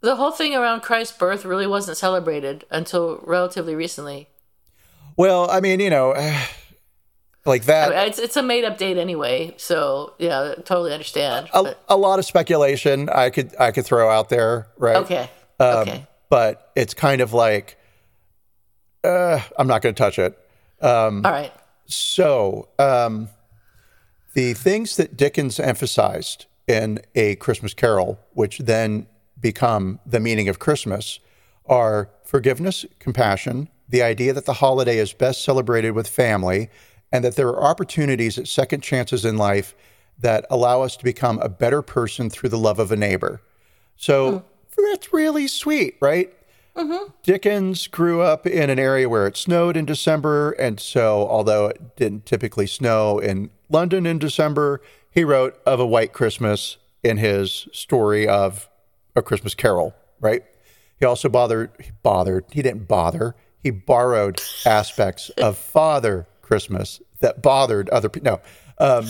[0.00, 4.30] the whole thing around Christ's birth really wasn't celebrated until relatively recently.
[5.16, 6.12] well, I mean, you know,
[7.44, 7.92] like that.
[7.92, 11.48] I mean, it's it's a made up date anyway, so yeah, totally understand.
[11.52, 14.96] a, a lot of speculation I could I could throw out there, right?
[14.96, 17.76] okay, Um, okay, But it's kind of like,
[19.04, 20.38] uh, I'm not going to touch it.
[20.80, 21.52] all right.
[21.86, 23.28] So, um,
[24.34, 29.06] the things that Dickens emphasized in A Christmas Carol, which then
[29.38, 31.18] become the meaning of Christmas,
[31.66, 36.70] are forgiveness, compassion, the idea that the holiday is best celebrated with family,
[37.12, 39.74] and that there are opportunities at second chances in life
[40.18, 43.42] that allow us to become a better person through the love of a neighbor.
[43.96, 44.44] So
[44.76, 44.84] hmm.
[44.90, 46.32] that's really sweet, right?
[46.76, 47.10] Mm-hmm.
[47.22, 50.52] Dickens grew up in an area where it snowed in December.
[50.52, 55.86] And so, although it didn't typically snow in London in December, he wrote of a
[55.86, 58.70] white Christmas in his story of
[59.14, 60.44] A Christmas Carol, right?
[60.98, 67.40] He also bothered, he bothered, he didn't bother, he borrowed aspects of Father Christmas that
[67.40, 68.38] bothered other people.
[68.78, 68.86] No.
[68.86, 69.06] Um,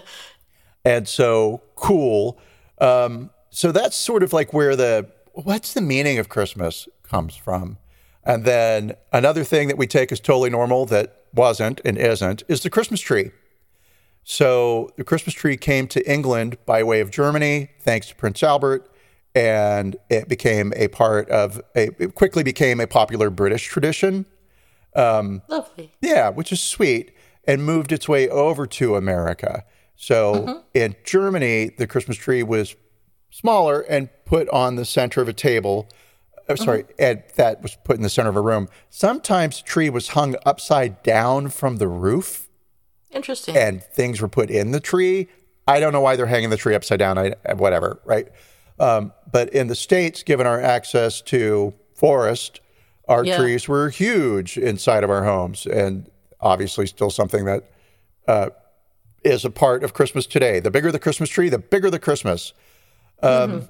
[0.86, 2.40] and so cool.
[2.80, 7.76] Um, so that's sort of like where the what's the meaning of Christmas comes from.
[8.24, 12.62] And then another thing that we take as totally normal that wasn't and isn't is
[12.62, 13.30] the Christmas tree.
[14.24, 18.90] So the Christmas tree came to England by way of Germany, thanks to Prince Albert,
[19.34, 24.24] and it became a part of a, it quickly became a popular British tradition.
[24.96, 25.92] Lovely.
[26.00, 27.12] Yeah, which is sweet,
[27.44, 29.64] and moved its way over to America.
[29.96, 32.74] So in Germany, the Christmas tree was
[33.30, 35.88] smaller and put on the center of a table.
[36.48, 38.68] uh, sorry, and that was put in the center of a room.
[38.88, 42.48] Sometimes the tree was hung upside down from the roof,
[43.12, 43.56] Interesting.
[43.56, 45.28] and things were put in the tree.
[45.68, 47.18] I don't know why they're hanging the tree upside down.
[47.18, 48.28] I whatever, right?
[48.80, 52.60] Um, but in the states, given our access to forest,
[53.10, 53.36] our Yeah.
[53.36, 56.08] trees were huge inside of our homes, and
[56.40, 57.70] obviously still something that
[58.28, 58.48] uh,
[59.24, 60.60] is a part of Christmas today.
[60.60, 62.54] The bigger the Christmas tree, the bigger the Christmas.
[63.22, 63.68] Um,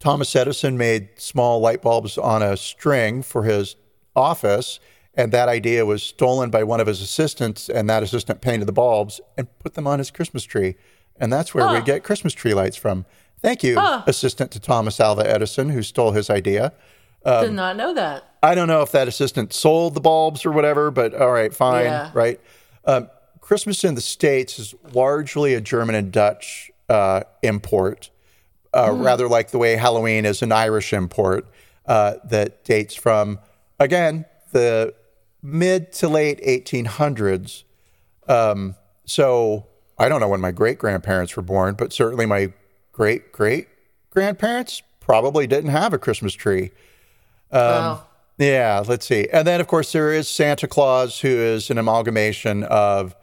[0.00, 3.76] Thomas Edison made small light bulbs on a string for his
[4.16, 4.80] office,
[5.14, 8.72] And that idea was stolen by one of his assistants, and that assistant painted the
[8.72, 10.74] bulbs and put them on his Christmas tree.
[11.20, 13.04] And that's where we get Christmas tree lights from.
[13.42, 14.04] Thank you, Huh.
[14.06, 16.72] assistant to Thomas Alva Edison, who stole his idea.
[17.24, 18.24] Um, Did not know that.
[18.42, 21.84] I don't know if that assistant sold the bulbs or whatever, but all right, fine,
[21.84, 22.10] Yeah.
[22.12, 22.40] right?
[22.84, 23.08] Um,
[23.40, 28.10] Christmas in the States is largely a German and Dutch uh, import,
[28.74, 29.02] uh, Hmm.
[29.02, 31.46] rather like the way Halloween is an Irish import
[31.86, 33.38] uh, that dates from,
[33.78, 34.94] again, the
[35.42, 37.64] mid to late 1800s.
[38.28, 39.66] Um, so
[39.98, 42.52] I don't know when my great grandparents were born, but certainly my
[42.92, 43.68] great great
[44.10, 46.70] grandparents probably didn't have a Christmas tree.
[47.52, 48.06] Um, wow.
[48.38, 49.28] Yeah, let's see.
[49.32, 53.14] And then, of course, there is Santa Claus, who is an amalgamation of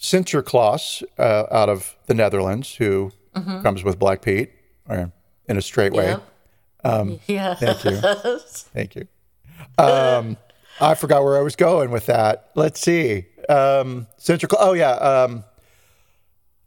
[0.00, 4.50] Sinterklaas uh, out of the Netherlands, who comes with Black Pete
[4.88, 5.12] or
[5.48, 6.16] in a straight way.
[7.26, 7.54] Yeah.
[7.54, 8.00] Thank you.
[8.48, 9.06] Thank you.
[9.78, 10.36] Um,
[10.80, 12.50] I forgot where I was going with that.
[12.54, 13.26] Let's see.
[13.48, 14.56] Um, Sinterklaas.
[14.60, 14.92] Oh, yeah.
[14.92, 15.44] Um,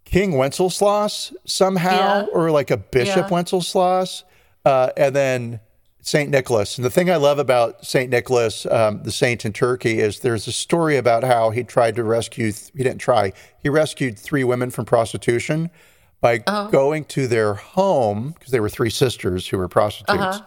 [0.06, 2.26] King Wenceslaus somehow, Yeah.
[2.32, 3.30] or like a Bishop Yeah.
[3.30, 4.24] Wenceslaus.
[4.64, 5.60] Uh, and then
[6.06, 6.30] St.
[6.30, 6.78] Nicholas.
[6.78, 8.12] And the thing I love about St.
[8.12, 12.04] Nicholas, um, the saint in Turkey, is there's a story about how he tried to
[12.04, 13.34] rescue, he didn't try,
[13.64, 15.72] he rescued three women from prostitution
[16.22, 16.38] by
[16.70, 20.42] going to their home, because they were three sisters who were prostitutes,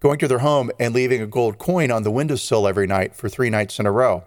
[0.00, 3.28] going to their home and leaving a gold coin on the windowsill every night for
[3.28, 4.24] three nights in a row.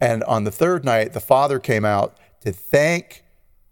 [0.00, 3.24] And on the third night, the father came out to thank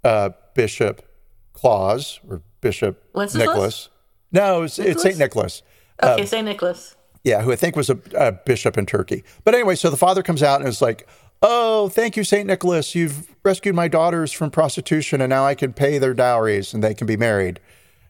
[0.03, 1.09] uh, Bishop
[1.53, 3.47] Claus or Bishop Wenceslas?
[3.47, 3.89] Nicholas.
[4.33, 5.19] No, it's, it's St.
[5.19, 5.63] Nicholas.
[6.03, 6.45] Okay, St.
[6.45, 6.97] Nicholas.
[7.25, 9.25] Yeah, who I think was a, a bishop in Turkey.
[9.45, 11.09] But anyway, so the father comes out and is like,
[11.41, 12.47] Oh, thank you, St.
[12.47, 12.95] Nicholas.
[12.95, 16.95] You've rescued my daughters from prostitution and now I can pay their dowries and they
[16.95, 17.61] can be married.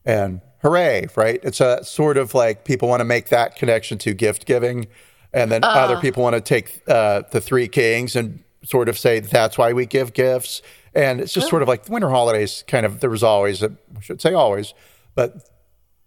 [0.05, 1.39] And hooray, right?
[1.43, 4.86] It's a sort of like people want to make that connection to gift giving.
[5.34, 9.20] And then other people want to take uh, the three kings and sort of say
[9.20, 10.62] that's why we give gifts.
[10.95, 13.72] And it's just sort of like the winter holidays kind of, there was always, a,
[13.95, 14.72] I should say always,
[15.14, 15.47] but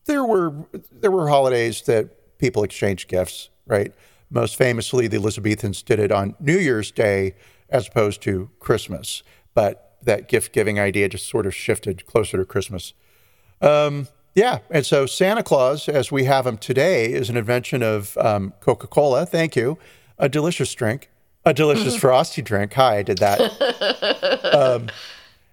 [0.06, 0.54] there were
[0.92, 3.94] there were holidays that people exchanged gifts, right?
[4.30, 7.36] Most famously, the Elizabethans did it on New Year's Day
[7.70, 9.24] as opposed to Christmas.
[9.54, 12.94] But that gift giving idea just sort of shifted closer to Christmas.
[13.62, 18.18] Um, yeah, and so Santa Claus, as we have him today, is an invention of
[18.18, 19.26] um, Coca Cola.
[19.26, 19.78] Thank you.
[20.18, 21.10] A delicious drink,
[21.46, 22.74] a delicious frosty drink.
[22.74, 24.38] Hi, I did that.
[24.52, 24.90] Um,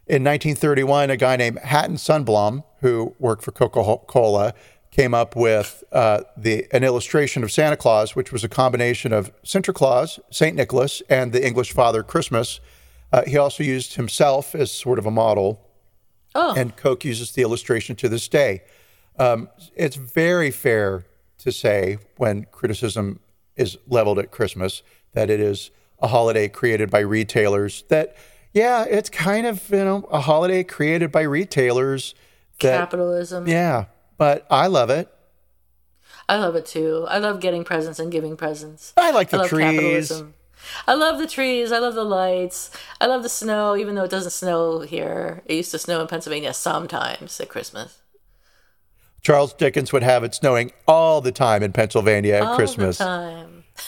[0.09, 4.55] in 1931, a guy named Haddon Sundblom, who worked for Coca Cola,
[4.91, 9.31] came up with uh, the an illustration of Santa Claus, which was a combination of
[9.43, 12.61] Sinterklaas, Saint Nicholas, and the English Father Christmas.
[13.13, 15.61] Uh, he also used himself as sort of a model,
[16.35, 18.63] Oh, and Coke uses the illustration to this day.
[19.19, 21.05] Um, it's very fair
[21.39, 23.21] to say when criticism
[23.57, 24.83] is leveled at Christmas
[25.13, 27.83] that it is a holiday created by retailers.
[27.89, 28.17] That
[28.53, 32.15] yeah, it's kind of you know a holiday created by retailers.
[32.61, 33.47] That capitalism.
[33.47, 33.85] yeah,
[34.17, 35.09] but I love it.
[36.29, 37.07] I love it too.
[37.09, 38.93] I love getting presents and giving presents.
[38.97, 39.65] I like I the love trees.
[39.65, 40.35] capitalism.
[40.87, 41.71] I love the trees.
[41.71, 42.71] I love the lights.
[43.01, 45.43] I love the snow, even though it doesn't snow here.
[45.47, 47.99] It used to snow in Pennsylvania sometimes at Christmas.
[49.23, 53.01] Charles Dickens would have it snowing all the time in Pennsylvania at All Christmas.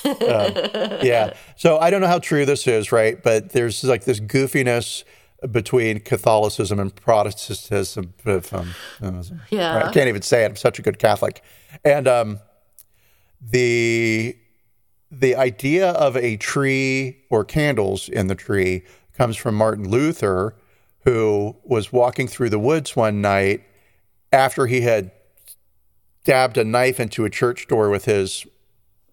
[0.03, 0.99] Time.
[1.03, 1.35] yeah.
[1.57, 3.23] So I don't know how true this is, right?
[3.23, 5.05] But there's like this goofiness
[5.51, 8.13] between Catholicism and Protestantism.
[8.53, 8.75] Um,
[9.51, 9.85] Yeah.
[9.87, 10.47] I can't even say it.
[10.47, 11.43] I'm such a good Catholic.
[11.85, 12.41] And um,
[13.41, 14.37] the
[15.11, 18.83] the idea of a tree or candles in the tree
[19.17, 20.55] comes from Martin Luther,
[21.05, 23.63] who was walking through the woods one night
[24.33, 25.11] after he had
[26.25, 28.47] dabbed a knife into a church door with his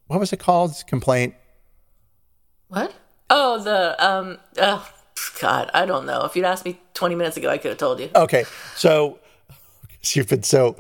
[0.08, 0.74] what was it called?
[0.88, 1.36] Complaint.
[2.68, 2.93] What?
[3.30, 4.38] Oh, the um.
[4.58, 4.89] Oh,
[5.39, 6.24] God, I don't know.
[6.26, 8.10] If you'd asked me 20 minutes ago, I could have told you.
[8.16, 8.45] Okay,
[8.76, 9.20] so
[10.14, 10.76] you've been so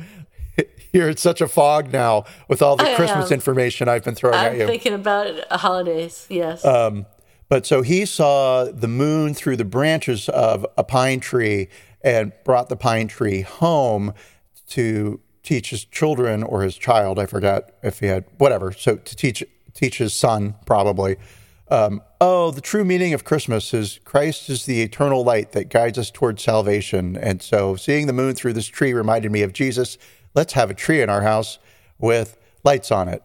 [0.93, 3.33] you're in such a fog now with all the I Christmas am.
[3.33, 4.67] information I've been throwing I'm at you.
[4.67, 6.25] thinking about holidays.
[6.29, 6.63] Yes.
[6.65, 7.05] Um,
[7.49, 11.69] But so he saw the moon through the branches of a pine tree
[12.01, 14.13] and brought the pine tree home
[14.69, 17.17] to teach his children or his child.
[17.17, 18.73] I forgot if he had whatever.
[18.73, 19.43] So to teach
[19.73, 21.15] teach his son probably.
[21.69, 25.97] Um, oh, the true meaning of Christmas is Christ is the eternal light that guides
[25.97, 27.15] us towards salvation.
[27.15, 29.97] And so seeing the moon through this tree reminded me of Jesus.
[30.33, 31.59] Let's have a tree in our house
[31.97, 33.23] with lights on it.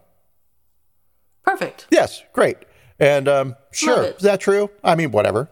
[1.43, 1.87] Perfect.
[1.91, 2.57] Yes, great.
[2.99, 4.69] And um, sure, is that true?
[4.83, 5.49] I mean, whatever.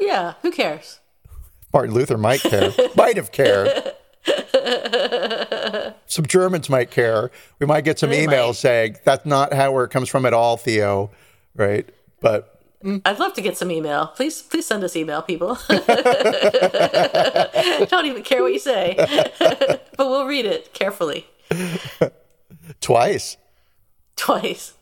[0.00, 0.34] Yeah.
[0.42, 1.00] Who cares?
[1.72, 3.92] Martin Luther might care, might have cared.
[6.06, 7.30] some Germans might care.
[7.58, 8.56] We might get some They emails might.
[8.56, 11.10] saying that's not how where it comes from at all, Theo.
[11.54, 11.88] Right?
[12.20, 12.60] But
[13.04, 14.08] I'd love to get some email.
[14.08, 15.58] Please, please send us email, people.
[15.68, 15.82] Don't
[18.06, 18.94] even care what you say,
[19.38, 21.26] but we'll read it carefully
[22.80, 23.36] twice.
[24.16, 24.74] twice.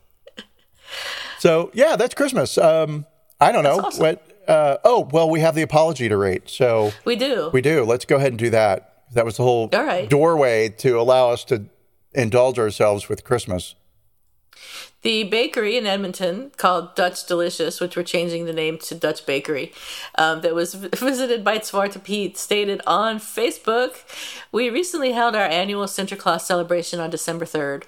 [1.38, 2.56] So yeah, that's Christmas.
[2.58, 3.06] Um,
[3.40, 4.00] I don't know awesome.
[4.02, 4.30] what.
[4.48, 7.50] Uh, oh well, we have the apology to rate, so We do.
[7.52, 7.84] we do.
[7.84, 8.93] Let's go ahead and do that.
[9.12, 10.08] That was the whole right.
[10.08, 11.66] doorway to allow us to
[12.14, 13.74] indulge ourselves with Christmas.
[15.02, 19.70] The bakery in Edmonton called Dutch Delicious, which we're changing the name to Dutch Bakery,
[20.16, 23.96] um, that was visited by Zwarte Piet, stated on Facebook
[24.50, 27.82] We recently held our annual Sinterklaas celebration on December 3rd.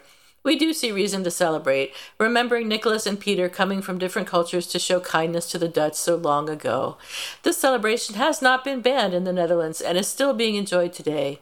[0.47, 4.78] We do see reason to celebrate, remembering Nicholas and Peter coming from different cultures to
[4.78, 6.99] show kindness to the Dutch so long ago.
[7.42, 11.40] This celebration has not been banned in the Netherlands and is still being enjoyed today.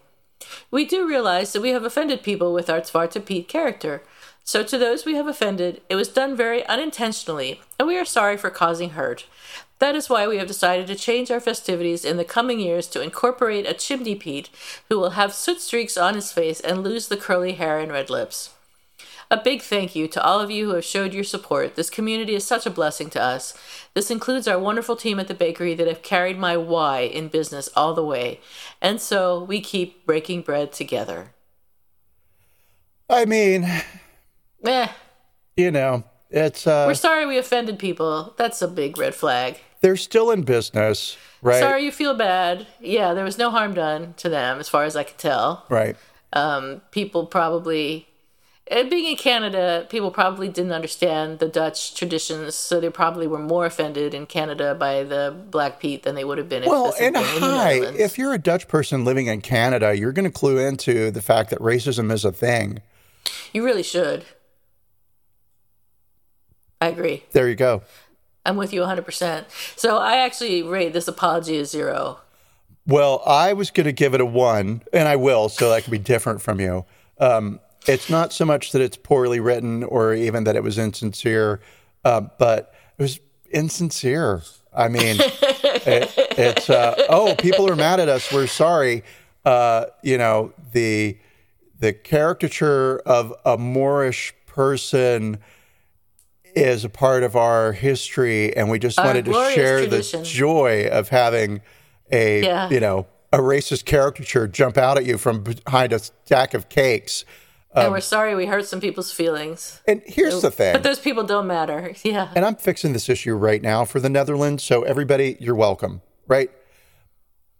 [0.71, 4.03] We do realize that we have offended people with our Zwarte Piet character.
[4.43, 8.39] So, to those we have offended, it was done very unintentionally, and we are sorry
[8.39, 9.27] for causing hurt.
[9.81, 13.03] That is why we have decided to change our festivities in the coming years to
[13.03, 14.49] incorporate a chimney Pete
[14.89, 18.09] who will have soot streaks on his face and lose the curly hair and red
[18.09, 18.54] lips.
[19.31, 21.75] A big thank you to all of you who have showed your support.
[21.77, 23.55] This community is such a blessing to us.
[23.95, 27.69] This includes our wonderful team at the bakery that have carried my why in business
[27.75, 28.41] all the way.
[28.81, 31.31] And so we keep breaking bread together.
[33.09, 33.67] I mean,
[34.65, 34.89] Eh,
[35.57, 38.35] you know, it's uh, we're sorry we offended people.
[38.39, 39.61] That's a big red flag.
[39.83, 41.61] they're still in business, right?
[41.61, 42.67] Sorry you feel bad.
[42.81, 45.65] Yeah, there was no harm done to them as far as I could tell.
[45.69, 45.97] Right.
[46.33, 48.09] Um, people probably,
[48.71, 53.67] being in Canada, people probably didn't understand the Dutch traditions, so they probably were more
[53.67, 57.15] offended in Canada by the Black Pete than they would have been if Well, and
[57.15, 60.31] been in the hi, if you're a Dutch person living in Canada, you're going to
[60.31, 62.81] clue into the fact that racism is a thing.
[63.53, 64.25] you really should.
[66.81, 67.25] I agree.
[67.33, 67.83] There you go.
[68.47, 69.45] I'm with you 100%.
[69.77, 72.19] So I actually rate this apology a zero.
[72.87, 75.91] Well, I was going to give it a one, and I will, so that can
[75.91, 76.85] be different from you.
[77.19, 81.61] Um, it's not so much that it's poorly written or even that it was insincere,
[82.05, 83.21] uh, but it was
[83.51, 84.43] insincere.
[84.75, 88.33] I mean, it, it's uh, oh, people are mad at us.
[88.33, 89.05] We're sorry.
[89.45, 91.19] Uh, you know the
[91.79, 95.39] the caricature of a Moorish person
[96.55, 100.21] is a part of our history, and we just Our wanted to share tradition.
[100.21, 101.61] the joy of having
[102.11, 102.71] a Yeah.
[102.71, 107.25] you know a racist caricature jump out at you from behind a stack of cakes.
[107.75, 109.81] And um, we're sorry we hurt some people's feelings.
[109.89, 110.73] And here's the thing.
[110.75, 111.93] But those people don't matter.
[112.05, 112.31] Yeah.
[112.37, 114.63] and I'm fixing this issue right now for the Netherlands.
[114.63, 116.51] So everybody, you're welcome, right?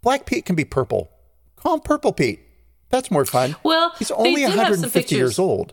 [0.03, 1.11] Black Pete can be purple.
[1.57, 2.41] Call him Purple Pete.
[2.91, 3.57] That's more fun.
[3.63, 5.73] Well, he's only did have some 150 years old.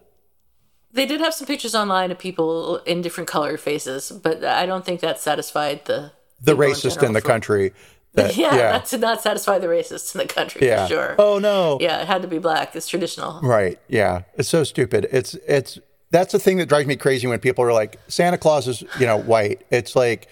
[0.94, 4.84] They did have some pictures online of people in different color faces, but I don't
[4.86, 6.12] think that satisfied the
[6.42, 7.74] The people in racist in the for- country.
[8.14, 10.86] That, Yeah, yeah, that did not satisfy the racists in the country yeah.
[10.86, 11.16] for sure.
[11.18, 11.78] Oh no.
[11.80, 12.76] Yeah, it had to be black.
[12.76, 13.40] It's traditional.
[13.42, 13.80] Right.
[13.88, 14.24] Yeah.
[14.36, 15.08] It's so stupid.
[15.12, 18.68] It's it's that's the thing that drives me crazy when people are like Santa Claus
[18.68, 19.66] is, you know, white.
[19.72, 20.28] It's like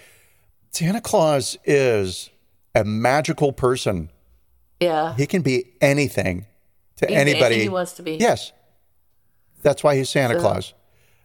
[0.72, 2.28] Santa Claus is
[2.74, 4.10] a magical person.
[4.78, 5.14] Yeah.
[5.16, 6.46] He can be anything
[6.96, 8.16] to He be anything anybody he wants to be.
[8.16, 8.52] Yes.
[9.62, 10.74] That's why he's Santa So- Claus.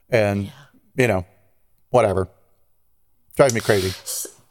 [0.10, 0.51] And
[0.95, 1.26] you know,
[1.89, 2.30] whatever.
[3.36, 3.93] Drives me crazy.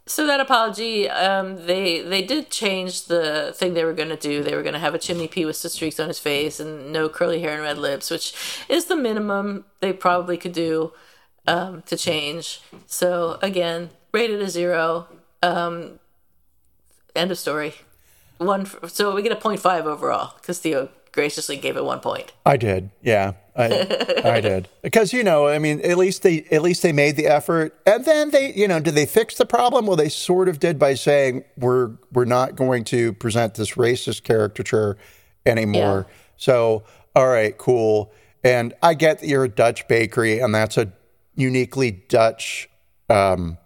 [0.07, 4.43] So that apology, um, they they did change the thing they were going to do.
[4.43, 7.09] They were going to have a chimney Pete with streaks on his face and no
[7.09, 8.35] curly hair and red lips, which
[8.69, 10.93] is the minimum they probably could do
[11.47, 12.61] um, to change.
[12.87, 15.09] So again, rated a zero.
[15.43, 16.01] Um,
[17.17, 17.75] end of story.
[18.39, 18.63] One.
[18.63, 22.33] f so we get a point five overall because Theo graciously gave it one point.
[22.45, 22.91] I did.
[23.03, 23.35] Yeah.
[23.57, 23.67] I,
[24.25, 24.69] I did.
[24.83, 27.79] Because you know, I mean, at least they at least they made the effort.
[27.87, 29.87] And then they, you know, did they fix the problem?
[29.87, 34.25] Well, they sort of did by saying we're we're not going to present this racist
[34.25, 34.97] caricature
[35.47, 36.07] anymore.
[36.09, 36.15] Yeah.
[36.37, 36.83] So,
[37.15, 38.13] all right, cool.
[38.43, 40.93] And I get that you're a Dutch bakery and that's a
[41.37, 42.69] uniquely Dutch
[43.09, 43.57] um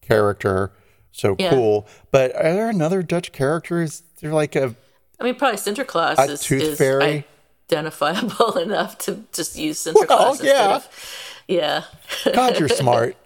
[0.00, 0.72] character.
[1.12, 1.50] So Yeah.
[1.50, 1.86] cool.
[2.10, 4.02] But are there another Dutch characters?
[4.20, 4.74] They're like a
[5.20, 7.24] I mean, probably Sinterklaas A is, tooth is fairy?
[7.70, 10.08] identifiable enough to just use Sinterklaas.
[10.08, 10.76] Well, yeah.
[10.76, 11.84] of- yeah.
[12.32, 13.16] God, you're smart.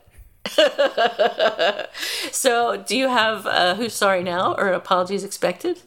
[2.30, 5.80] So, do you have uh, who's sorry now or apologies expected?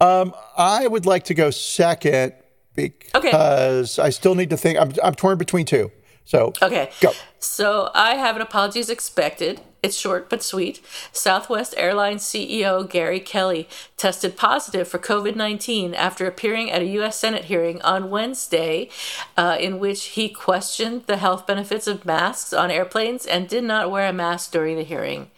[0.00, 2.34] I would like to go second
[2.74, 4.78] because I still need to think.
[4.78, 5.90] I'm, I'm torn between two.
[6.24, 6.90] So Okay.
[7.00, 7.12] go.
[7.38, 9.60] So I have an apologies expected.
[9.84, 10.80] It's short but sweet.
[11.12, 13.68] Southwest Airlines CEO Gary Kelly
[13.98, 17.18] tested positive for COVID 19 after appearing at a U.S.
[17.18, 18.88] Senate hearing on Wednesday,
[19.36, 23.90] uh, in which he questioned the health benefits of masks on airplanes and did not
[23.90, 25.30] wear a mask during the hearing.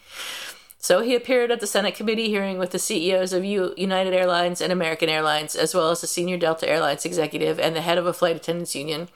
[0.78, 4.60] So he appeared at the Senate committee hearing with the CEOs of U- United Airlines
[4.60, 8.06] and American Airlines, as well as a senior Delta Airlines executive and the head of
[8.06, 9.08] a flight attendants union.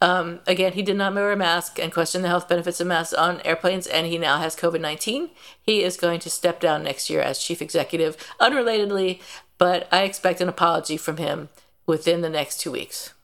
[0.00, 3.14] Um, again, he did not wear a mask and questioned the health benefits of masks
[3.14, 5.30] on airplanes, and he now has COVID 19.
[5.62, 9.20] He is going to step down next year as chief executive, unrelatedly,
[9.56, 11.48] but I expect an apology from him
[11.86, 13.14] within the next two weeks.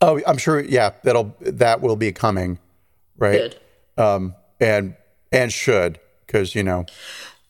[0.00, 0.60] Oh, I'm sure.
[0.60, 2.58] Yeah, that'll that will be coming,
[3.16, 3.38] right?
[3.38, 3.56] Good.
[3.96, 4.94] Um, and
[5.30, 6.86] and should because you know,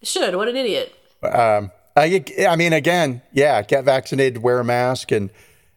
[0.03, 0.37] Should.
[0.37, 0.95] What an idiot.
[1.23, 1.69] I,
[2.49, 5.31] I mean, again, yeah, get vaccinated, wear a mask, and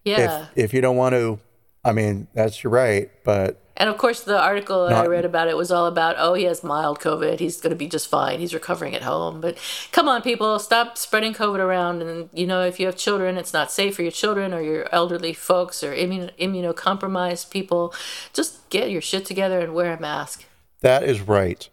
[0.04, 0.48] Yeah.
[0.56, 1.40] if if you don't want to,
[1.86, 3.10] I mean, that's right.
[3.24, 6.34] But And of course, the article that I read about it was all about, oh,
[6.34, 7.40] he has mild COVID.
[7.40, 8.40] He's going to be just fine.
[8.40, 9.40] He's recovering at home.
[9.40, 9.58] But
[9.92, 12.02] come on, people, stop spreading COVID around.
[12.02, 14.88] And, you know, if you have children, it's not safe for your children or your
[14.92, 17.94] elderly folks or immun- immunocompromised people.
[18.34, 20.46] Just get your shit together and wear a mask.
[20.82, 21.70] that is right,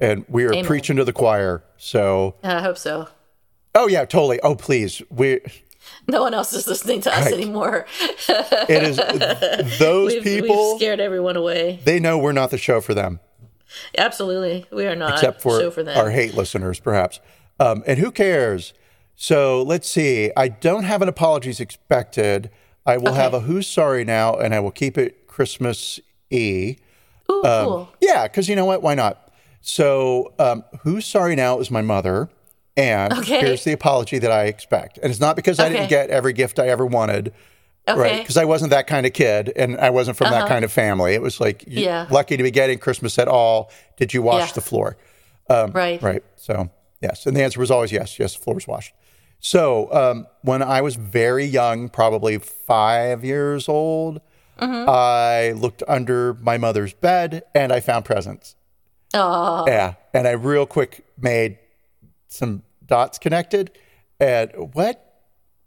[0.00, 0.64] and we are Amen.
[0.64, 1.62] preaching to the choir.
[1.76, 3.08] So, I hope so.
[3.74, 4.40] oh yeah, totally.
[4.42, 5.40] Oh please, we.
[6.08, 7.34] No one else is listening to us Right.
[7.34, 7.86] anymore.
[8.68, 10.72] It is those We've, people.
[10.72, 11.80] we've scared everyone away.
[11.84, 13.20] They know we're not the show for them.
[13.98, 14.66] Absolutely.
[14.70, 15.96] We are not except for, show for them.
[15.98, 17.20] our hate listeners, perhaps.
[17.58, 18.72] Um, and who cares?
[19.16, 20.30] So let's see.
[20.36, 22.50] I don't have an apologies expected.
[22.84, 25.98] I will have a who's sorry now, and I will keep it Christmas
[26.30, 26.76] E.
[27.30, 27.88] Ooh, um, cool.
[28.00, 28.82] Yeah, because you know what?
[28.82, 29.32] Why not?
[29.60, 32.28] So um, who's sorry now is my mother.
[32.76, 33.40] And Okay.
[33.40, 34.98] here's the apology that I expect.
[34.98, 37.32] And it's not because I didn't get every gift I ever wanted,
[37.88, 38.20] right?
[38.20, 41.14] Because I wasn't that kind of kid and I wasn't from that kind of family.
[41.14, 42.06] It was like, Yeah.
[42.10, 43.70] lucky to be getting Christmas at all.
[43.96, 44.54] Did you wash Yeah.
[44.54, 44.96] the floor?
[45.48, 46.02] right.
[46.02, 46.22] Right.
[46.36, 46.70] So,
[47.00, 47.24] yes.
[47.26, 48.18] And the answer was always yes.
[48.18, 48.92] Yes, the floor was washed.
[49.40, 54.20] So, um, when I was very young, probably five years old,
[54.60, 54.88] Mm-hmm.
[54.88, 58.56] I looked under my mother's bed and I found presents.
[59.12, 59.94] Oh, Yeah.
[60.14, 61.58] And I real quick made
[62.28, 63.76] some dots connected.
[64.18, 65.02] And what?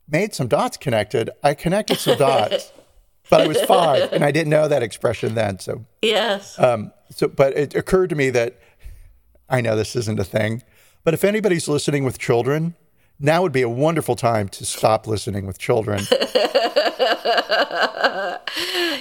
[0.08, 1.30] Made some dots connected.
[1.44, 2.72] I connected some dots,
[3.30, 5.60] but I was five and I didn't know that expression then.
[5.60, 6.58] So, yes.
[6.58, 8.60] um, so, but it occurred to me that
[9.48, 10.64] I know this isn't a thing,
[11.04, 12.76] but if anybody's listening with children,
[13.20, 16.04] now would be a wonderful time to stop listening with children.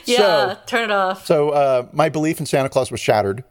[0.05, 0.57] yeah.
[0.67, 1.25] turn it off.
[1.25, 3.45] So, uh, my belief in Santa Claus was shattered.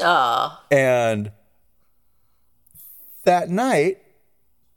[0.00, 1.30] Oh, And
[3.24, 3.98] that night,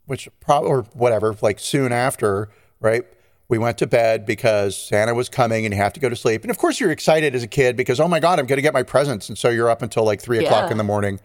[0.06, 2.48] which probably, or whatever, like soon after,
[2.80, 3.04] right?
[3.48, 6.42] We went to bed because Santa was coming and you have to go to sleep.
[6.42, 8.62] And of course, you're excited as a kid because, oh my God, I'm going to
[8.62, 9.28] get my presents.
[9.28, 11.20] And so you're up until like three o'clock in the morning.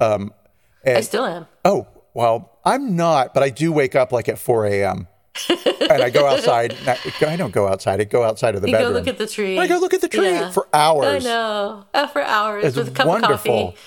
[0.00, 1.46] I still am.
[1.64, 5.08] Oh, well, I'm not, but I do wake up like at 4 a.m.
[5.50, 6.74] and I go outside.
[7.26, 8.00] I don't go outside.
[8.00, 8.92] I go outside of the You bedroom.
[8.92, 9.58] go look at the tree.
[9.58, 10.50] I go look at the tree Yeah.
[10.50, 11.26] for hours.
[11.26, 11.84] I know.
[11.92, 13.68] Uh, for hours It's with a cup wonderful.
[13.68, 13.78] of coffee.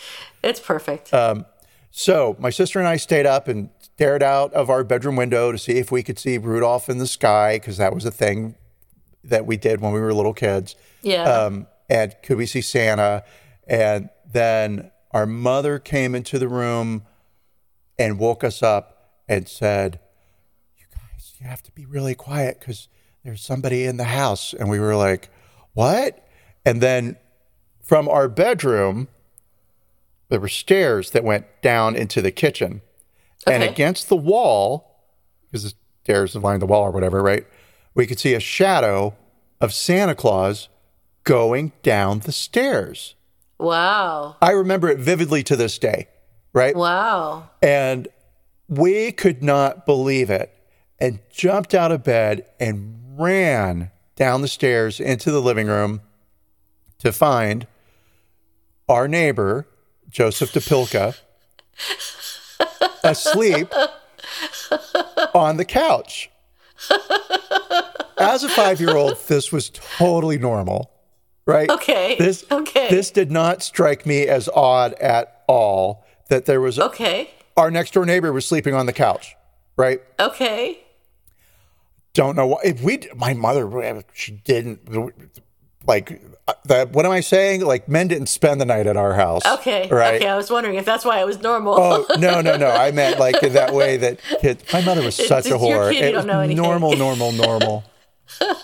[0.44, 1.12] It's perfect.
[1.92, 5.58] So my sister and I stayed up and stared out of our bedroom window to
[5.58, 8.56] see if we could see Rudolph in the sky because that was a thing
[9.24, 10.76] that we did when we were little kids.
[11.02, 11.24] yeah.
[11.24, 13.24] Um, and could we see Santa?
[13.68, 17.04] And then our mother came into the room
[17.98, 20.00] and woke us up and said,
[20.78, 22.88] "You guys, you have to be really quiet because
[23.24, 25.30] there's somebody in the house." And we were like,
[25.74, 26.24] "What?"
[26.64, 27.18] And then
[27.84, 29.08] from our bedroom,
[30.30, 32.82] there were stairs that went down into the kitchen,
[33.46, 35.04] and against the wall,
[35.46, 35.74] because the
[36.04, 37.46] stairs lined the wall or whatever, right?
[37.96, 39.16] We could see a shadow
[39.60, 40.70] of Santa Claus
[41.24, 43.16] going down the stairs.
[43.60, 44.38] wow.
[44.42, 46.08] I remember it vividly to this day,
[46.54, 46.76] right?
[46.76, 47.50] Wow.
[47.62, 48.08] And
[48.68, 50.54] we could not believe it
[51.00, 56.02] and jumped out of bed and ran down the stairs into the living room
[57.00, 57.68] to find
[58.88, 59.68] our neighbor,
[60.10, 61.16] Joseph DePilka,
[63.04, 63.72] asleep
[65.34, 66.30] on the couch.
[68.18, 70.92] As a five year old, this was totally normal,
[71.46, 71.70] right?
[71.70, 72.16] Okay.
[72.18, 72.90] This, okay.
[72.90, 77.30] this did not strike me as odd at all that there was A, okay.
[77.56, 79.36] our next door neighbor was sleeping on the couch,
[79.78, 80.02] right?
[80.20, 80.80] Okay.
[82.14, 82.58] Don't know why.
[82.64, 85.14] If we, my mother, she didn't
[85.86, 86.22] like
[86.66, 86.92] that.
[86.92, 87.62] What am I saying?
[87.66, 89.46] Like men didn't spend the night at our house.
[89.46, 89.88] Okay.
[89.90, 90.16] Right.
[90.16, 90.28] Okay.
[90.28, 91.76] I was wondering if that's why it was normal.
[91.78, 92.70] Oh no no no!
[92.70, 94.64] I meant like in that way that kids.
[94.74, 95.92] My mother was such a it's your whore.
[95.92, 96.64] kid, you it don't was know anything.
[96.64, 97.84] normal, normal, normal.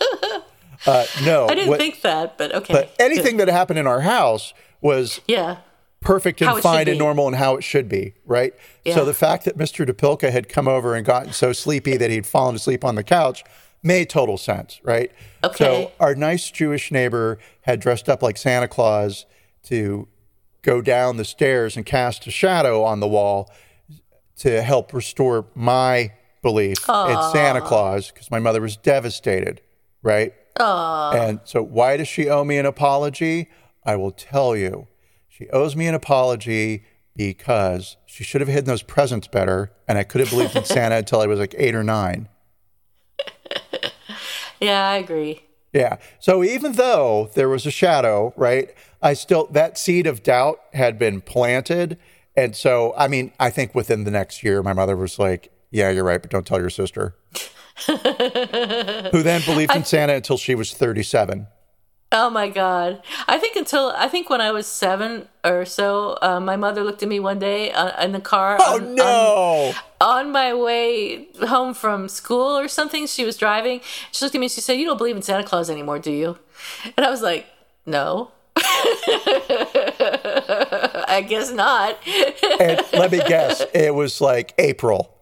[0.87, 2.71] Uh, no, I didn't what- think that, but okay.
[2.73, 3.03] But good.
[3.03, 5.57] anything that happened in our house was Yeah.
[6.01, 8.53] perfect and How it should fine and normal and how it should be, right?
[8.83, 8.93] Yeah.
[8.93, 9.83] So the fact that Mr.
[9.89, 13.43] DePilka had come over and gotten so sleepy that he'd fallen asleep on the couch
[13.85, 15.11] made total sense, right?
[15.43, 15.55] Okay.
[15.55, 19.25] So our nice Jewish neighbor had dressed up like Santa Claus
[19.63, 20.07] to
[20.63, 23.51] go down the stairs and cast a shadow on the wall
[24.37, 26.11] to help restore my
[26.41, 29.61] belief in Santa Claus because my mother was devastated,
[30.01, 30.33] right?
[30.59, 31.15] Aww.
[31.15, 33.49] And so, why does she owe me an apology?
[33.83, 34.87] I will tell you.
[35.27, 40.03] She owes me an apology because she should have hidden those presents better, and I
[40.03, 42.29] could have believed in Santa until I was like eight or nine.
[44.59, 45.41] Yeah, I agree.
[45.73, 45.97] Yeah.
[46.19, 48.73] So even though there was a shadow, right?
[49.01, 51.97] I still that seed of doubt had been planted,
[52.35, 55.89] and so I mean, I think within the next year, my mother was like, "Yeah,
[55.89, 57.15] you're right, but don't tell your sister."
[57.87, 61.47] Who then believed in Santa until she was 37.
[62.11, 63.01] Oh my god!
[63.27, 67.01] I think until I think when I was seven or so, uh, my mother looked
[67.03, 68.57] at me one day uh, in the car.
[68.59, 69.73] Oh on, no!
[69.99, 73.81] On, on my way home from school or something, she was driving.
[74.11, 76.11] She looked at me and she said, "You don't believe in Santa Claus anymore, do
[76.11, 76.37] you?"
[76.95, 77.47] And I was like,
[77.85, 78.31] "No."
[81.07, 81.97] I guess not.
[82.59, 85.14] and let me guess, it was like April.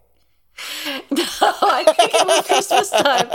[0.85, 3.27] I think it was Christmas time,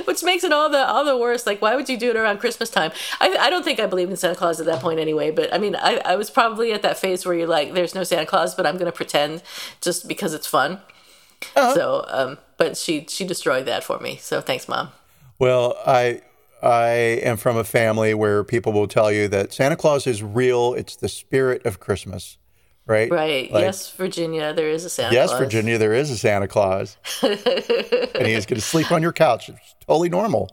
[0.06, 1.46] which makes it all the all the worse.
[1.46, 2.92] Like, why would you do it around Christmas time?
[3.20, 5.30] I, I don't think I believed in Santa Claus at that point anyway.
[5.30, 8.04] But I mean, I, I was probably at that phase where you're like, "There's no
[8.04, 9.42] Santa Claus," but I'm going to pretend
[9.80, 10.80] just because it's fun.
[11.54, 14.16] So, um, but she she destroyed that for me.
[14.16, 14.90] So thanks, mom.
[15.38, 16.22] Well, I
[16.62, 16.88] I
[17.22, 20.74] am from a family where people will tell you that Santa Claus is real.
[20.74, 22.38] It's the spirit of Christmas,
[22.86, 23.10] right?
[23.10, 23.50] Right?
[23.50, 25.14] Like, yes, Virginia, there is a Santa Claus.
[25.14, 25.40] Yes, Claus.
[25.40, 29.48] Virginia, there is a Santa Claus, and he is going to sleep on your couch.
[29.48, 30.50] It's totally normal.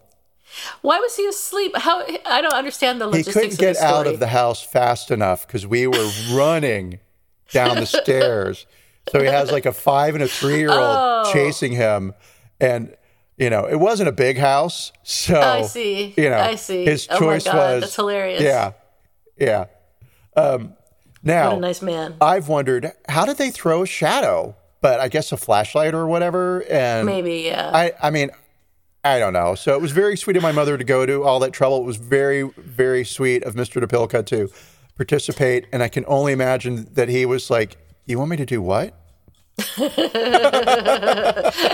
[0.82, 1.76] Why was he asleep?
[1.76, 3.26] How I don't understand the things.
[3.26, 7.00] He couldn't get of out of the house fast enough because we were running
[7.52, 8.68] down the stairs.
[9.12, 11.24] So he has like a five and a three year Oh.
[11.26, 12.14] old chasing him,
[12.62, 12.96] and
[13.38, 16.14] you know it wasn't a big house, so I see.
[16.16, 16.86] You know, I see.
[16.86, 18.42] His Oh my choice God, was that's hilarious.
[18.42, 18.74] Yeah,
[19.38, 19.66] yeah.
[20.36, 20.76] Um,
[21.24, 22.16] now What a nice man.
[22.22, 26.64] I've wondered how did they throw a shadow, but I guess a flashlight or whatever,
[26.70, 27.72] and Maybe, yeah.
[27.74, 28.30] I, I mean,
[29.06, 29.56] I don't know.
[29.56, 31.78] So it was very sweet of my mother to go to all that trouble.
[31.78, 33.84] It was very, very sweet of Mr.
[33.84, 34.50] DePilka to
[34.96, 35.68] participate.
[35.74, 38.94] And I can only imagine that he was like, You want me to do what?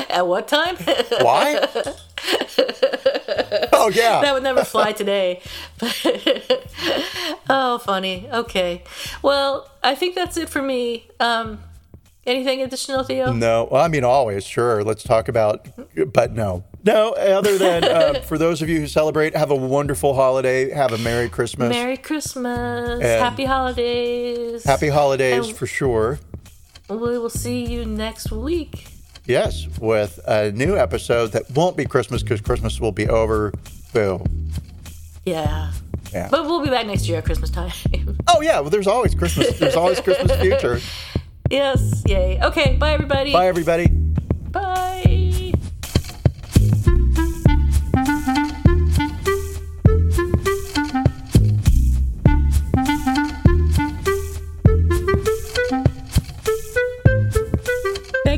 [0.09, 0.75] At what time?
[1.21, 1.67] Why?
[3.79, 4.21] oh, yeah.
[4.21, 5.41] that would never fly today.
[7.49, 8.27] oh, funny.
[8.31, 8.83] Okay.
[9.21, 11.07] Well, I think that's it for me.
[11.19, 11.59] Um,
[12.25, 13.31] anything additional, Theo?
[13.33, 14.83] No, well, I mean, always, sure.
[14.83, 15.67] Let's talk about,
[16.13, 16.63] but no.
[16.83, 20.69] No, other than uh, for those of you who celebrate, have a wonderful holiday.
[20.69, 21.69] Have a Merry Christmas.
[21.69, 23.01] Merry Christmas.
[23.01, 24.63] And- Happy holidays.
[24.63, 26.19] Happy holidays And- for sure.
[26.89, 28.87] We will see you next week.
[29.29, 33.53] Yes, with a new episode that won't be Christmas because Christmas will be over.
[33.93, 34.25] Boo.
[35.23, 35.71] Yeah.
[36.11, 36.29] Yeah.
[36.31, 37.71] But we'll be back next year at Christmas time.
[38.31, 39.59] Oh yeah, well there's always Christmas.
[39.59, 40.79] There's always Christmas future.
[41.51, 42.03] yes.
[42.07, 42.39] Yay.
[42.41, 42.75] Okay.
[42.77, 43.33] Bye, everybody.
[43.33, 43.87] Bye everybody.
[43.87, 45.18] Bye.